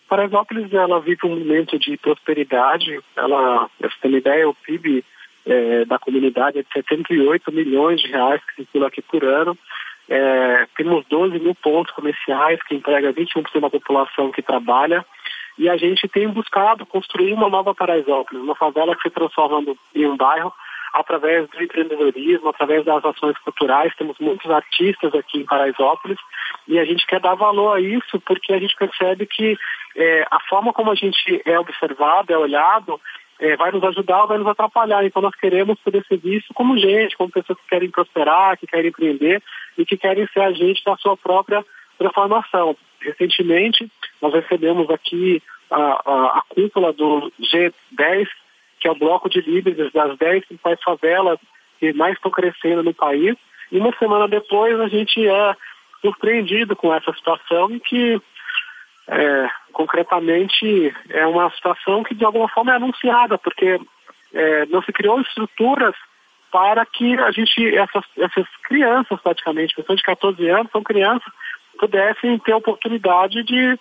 Paraisópolis 0.10 0.74
ela 0.74 1.00
vive 1.00 1.22
um 1.24 1.40
momento 1.40 1.80
de 1.80 1.96
prosperidade. 1.96 3.00
Ela, 3.16 3.70
uma 4.04 4.18
ideia, 4.18 4.50
o 4.50 4.54
PIB 4.54 5.06
é, 5.50 5.86
da 5.86 5.98
comunidade 5.98 6.60
é 6.60 6.62
de 6.62 6.72
78 6.72 7.52
milhões 7.52 8.00
de 8.00 8.08
reais 8.08 8.42
que 8.46 8.64
circula 8.64 8.88
aqui 8.88 9.02
por 9.02 9.24
ano. 9.24 9.58
É, 10.08 10.68
temos 10.78 11.06
12 11.08 11.40
mil 11.40 11.56
pontos 11.56 11.94
comerciais 11.94 12.62
que 12.64 12.76
entrega 12.76 13.14
21% 13.14 13.60
da 13.60 13.70
população 13.70 14.32
que 14.32 14.42
trabalha. 14.42 15.06
E 15.58 15.68
a 15.68 15.76
gente 15.76 16.08
tem 16.08 16.28
buscado 16.30 16.86
construir 16.86 17.34
uma 17.34 17.50
nova 17.50 17.76
Paraisópolis, 17.76 18.42
uma 18.42 18.56
favela 18.56 18.96
que 18.96 19.02
se 19.02 19.10
transforma 19.10 19.76
em 19.94 20.06
um 20.08 20.16
bairro 20.16 20.54
através 20.94 21.48
do 21.50 21.62
empreendedorismo, 21.62 22.50
através 22.50 22.86
das 22.86 23.04
ações 23.04 23.38
culturais. 23.40 23.94
Temos 23.96 24.18
muitos 24.20 24.50
artistas 24.50 25.14
aqui 25.14 25.40
em 25.40 25.46
Paraisópolis 25.46 26.18
e 26.68 26.80
a 26.80 26.86
gente 26.86 27.06
quer 27.06 27.20
dar 27.20 27.36
valor 27.36 27.76
a 27.76 27.82
isso 27.82 28.20
porque 28.26 28.54
a 28.54 28.60
gente 28.60 28.76
percebe 28.76 29.26
que 29.26 29.58
é, 29.96 30.26
a 30.32 30.40
forma 30.48 30.72
como 30.72 30.92
a 30.92 30.96
gente 30.96 31.42
é 31.46 31.60
observado, 31.60 32.32
é 32.32 32.38
olhado, 32.38 33.00
é, 33.40 33.56
vai 33.56 33.72
nos 33.72 33.84
ajudar 33.84 34.22
ou 34.22 34.28
vai 34.28 34.38
nos 34.38 34.48
atrapalhar. 34.48 35.04
Então 35.06 35.22
nós 35.22 35.36
queremos 35.36 35.80
poder 35.80 36.04
visto 36.12 36.54
como 36.54 36.78
gente, 36.78 37.16
como 37.18 37.32
pessoas 37.32 37.60
que 37.60 37.68
querem 37.68 37.90
prosperar, 37.90 38.58
que 38.58 38.68
querem 38.68 38.90
empreender 38.90 39.42
e 39.78 39.86
que 39.86 39.98
querem 39.98 40.28
ser 40.28 40.42
agentes 40.42 40.84
da 40.84 40.98
sua 40.98 41.16
própria 41.16 41.66
transformação. 41.98 42.76
Recentemente 43.02 43.90
nós 44.22 44.34
recebemos 44.34 44.90
aqui 44.90 45.42
a, 45.72 45.82
a, 45.82 46.40
a 46.40 46.44
cúpula 46.50 46.92
do 46.92 47.32
G10, 47.40 48.28
que 48.80 48.88
é 48.88 48.92
o 48.92 48.96
bloco 48.96 49.30
de 49.30 49.42
líderes 49.42 49.92
das 49.94 50.18
10 50.18 50.46
principais 50.46 50.80
favelas 50.84 51.40
que 51.80 51.94
mais 51.94 52.16
estão 52.16 52.32
crescendo 52.32 52.84
no 52.84 52.94
país. 52.94 53.36
E 53.72 53.78
uma 53.78 53.96
semana 53.98 54.28
depois 54.28 54.78
a 54.80 54.88
gente 54.88 55.26
é 55.26 55.56
surpreendido 56.02 56.76
com 56.76 56.94
essa 56.94 57.14
situação 57.14 57.80
que 57.80 58.22
é, 59.10 59.50
concretamente 59.74 60.94
é 61.10 61.26
uma 61.26 61.50
situação 61.52 62.04
que 62.04 62.14
de 62.14 62.24
alguma 62.24 62.48
forma 62.48 62.72
é 62.72 62.76
anunciada, 62.76 63.38
porque 63.38 63.80
é, 64.34 64.66
não 64.68 64.82
se 64.84 64.92
criou 64.92 65.20
estruturas 65.22 65.96
para 66.52 66.86
que 66.86 67.18
a 67.20 67.32
gente, 67.32 67.76
essas, 67.76 68.04
essas 68.18 68.48
crianças 68.64 69.20
praticamente, 69.22 69.76
pessoas 69.76 69.98
de 69.98 70.04
14 70.04 70.48
anos, 70.50 70.72
são 70.72 70.84
crianças, 70.84 71.32
pudessem 71.80 72.38
ter 72.40 72.54
oportunidade 72.54 73.44
de 73.44 73.78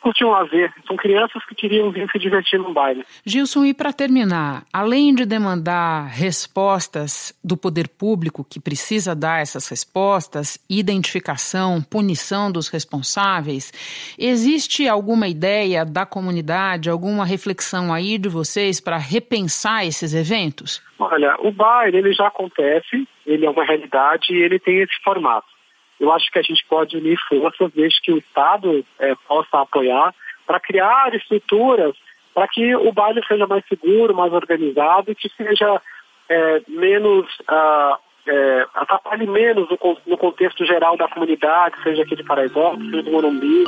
curtir 0.00 0.24
um 0.24 0.30
lazer. 0.30 0.72
São 0.86 0.96
crianças 0.96 1.44
que 1.46 1.54
queriam 1.54 1.90
vir 1.90 2.08
se 2.10 2.18
divertir 2.18 2.58
no 2.58 2.72
baile. 2.72 3.04
Gilson, 3.24 3.64
e 3.64 3.74
para 3.74 3.92
terminar, 3.92 4.64
além 4.72 5.14
de 5.14 5.24
demandar 5.24 6.06
respostas 6.06 7.36
do 7.42 7.56
poder 7.56 7.88
público 7.88 8.44
que 8.44 8.60
precisa 8.60 9.14
dar 9.14 9.40
essas 9.40 9.68
respostas, 9.68 10.58
identificação, 10.68 11.82
punição 11.82 12.50
dos 12.50 12.68
responsáveis, 12.68 13.72
existe 14.18 14.88
alguma 14.88 15.28
ideia 15.28 15.84
da 15.84 16.06
comunidade, 16.06 16.90
alguma 16.90 17.24
reflexão 17.24 17.92
aí 17.92 18.18
de 18.18 18.28
vocês 18.28 18.80
para 18.80 18.96
repensar 18.96 19.86
esses 19.86 20.14
eventos? 20.14 20.82
Olha, 20.98 21.36
o 21.40 21.52
baile 21.52 21.98
ele 21.98 22.12
já 22.12 22.26
acontece, 22.26 23.06
ele 23.26 23.46
é 23.46 23.50
uma 23.50 23.64
realidade 23.64 24.32
e 24.32 24.42
ele 24.42 24.58
tem 24.58 24.78
esse 24.78 24.94
formato 25.04 25.57
eu 26.00 26.12
acho 26.12 26.30
que 26.30 26.38
a 26.38 26.42
gente 26.42 26.64
pode 26.68 26.96
unir 26.96 27.18
forças 27.28 27.72
desde 27.72 28.00
que 28.00 28.12
o 28.12 28.18
Estado 28.18 28.84
é, 28.98 29.14
possa 29.26 29.60
apoiar 29.60 30.14
para 30.46 30.60
criar 30.60 31.14
estruturas 31.14 31.94
para 32.34 32.46
que 32.46 32.76
o 32.76 32.92
baile 32.92 33.20
seja 33.26 33.46
mais 33.48 33.64
seguro, 33.66 34.14
mais 34.14 34.32
organizado 34.32 35.10
e 35.10 35.14
que 35.14 35.28
seja 35.30 35.82
é, 36.28 36.62
menos 36.68 37.26
uh, 37.40 37.98
é, 38.28 38.66
atrapalhe 38.74 39.26
menos 39.26 39.68
no, 39.68 39.98
no, 40.06 40.16
contexto 40.16 40.64
geral 40.64 40.96
da 40.96 41.08
comunidade, 41.08 41.82
seja 41.82 42.02
aqui 42.02 42.14
de 42.14 42.22
Paraisópolis, 42.22 42.90
seja 42.90 43.02
do 43.02 43.10
Morumbi. 43.10 43.64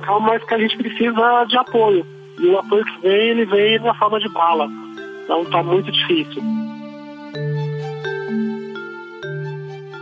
Então, 0.00 0.20
mas 0.20 0.42
que 0.44 0.54
a 0.54 0.58
gente 0.58 0.76
precisa 0.78 1.44
de 1.44 1.58
apoio. 1.58 2.06
E 2.38 2.46
o 2.46 2.58
apoio 2.58 2.84
que 2.84 3.00
vem, 3.02 3.28
ele 3.28 3.44
vem 3.44 3.78
na 3.80 3.94
forma 3.94 4.18
de 4.18 4.28
bala. 4.30 4.68
Então 5.24 5.42
está 5.42 5.62
muito 5.62 5.92
difícil. 5.92 6.42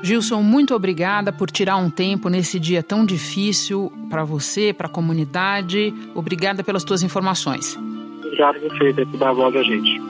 Gilson, 0.02 0.42
muito 0.42 0.74
obrigada 0.74 1.32
por 1.32 1.50
tirar 1.50 1.76
um 1.76 1.90
tempo 1.90 2.28
nesse 2.28 2.58
dia 2.58 2.82
tão 2.82 3.04
difícil 3.04 3.92
para 4.08 4.24
você, 4.24 4.72
para 4.72 4.86
a 4.86 4.90
comunidade. 4.90 5.92
Obrigada 6.14 6.64
pelas 6.64 6.84
tuas 6.84 7.02
informações. 7.02 7.76
Obrigado 8.24 8.56
a 8.56 8.60
você 8.60 9.06
por 9.06 9.18
dar 9.18 9.32
voz 9.32 9.54
a 9.54 9.62
gente. 9.62 10.00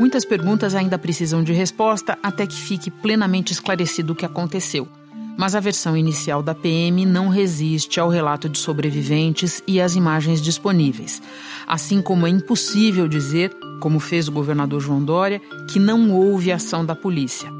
Muitas 0.00 0.24
perguntas 0.24 0.74
ainda 0.74 0.98
precisam 0.98 1.44
de 1.44 1.52
resposta 1.52 2.18
até 2.20 2.46
que 2.46 2.56
fique 2.56 2.90
plenamente 2.90 3.52
esclarecido 3.52 4.12
o 4.12 4.16
que 4.16 4.26
aconteceu. 4.26 4.88
Mas 5.36 5.54
a 5.54 5.60
versão 5.60 5.96
inicial 5.96 6.42
da 6.42 6.54
PM 6.54 7.06
não 7.06 7.28
resiste 7.28 7.98
ao 7.98 8.08
relato 8.08 8.48
de 8.48 8.58
sobreviventes 8.58 9.62
e 9.66 9.80
às 9.80 9.96
imagens 9.96 10.40
disponíveis. 10.40 11.22
Assim 11.66 12.02
como 12.02 12.26
é 12.26 12.30
impossível 12.30 13.08
dizer, 13.08 13.50
como 13.80 13.98
fez 13.98 14.28
o 14.28 14.32
governador 14.32 14.80
João 14.80 15.02
Dória, 15.02 15.40
que 15.70 15.78
não 15.78 16.12
houve 16.12 16.52
ação 16.52 16.84
da 16.84 16.94
polícia. 16.94 17.50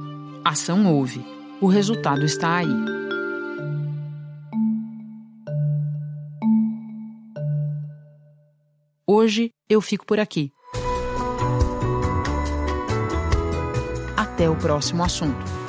Ação 0.45 0.87
houve. 0.87 1.25
O 1.61 1.67
resultado 1.67 2.25
está 2.25 2.57
aí. 2.57 3.03
Hoje 9.07 9.51
eu 9.69 9.81
fico 9.81 10.07
por 10.07 10.19
aqui. 10.19 10.53
Até 14.17 14.49
o 14.49 14.57
próximo 14.57 15.05
assunto. 15.05 15.62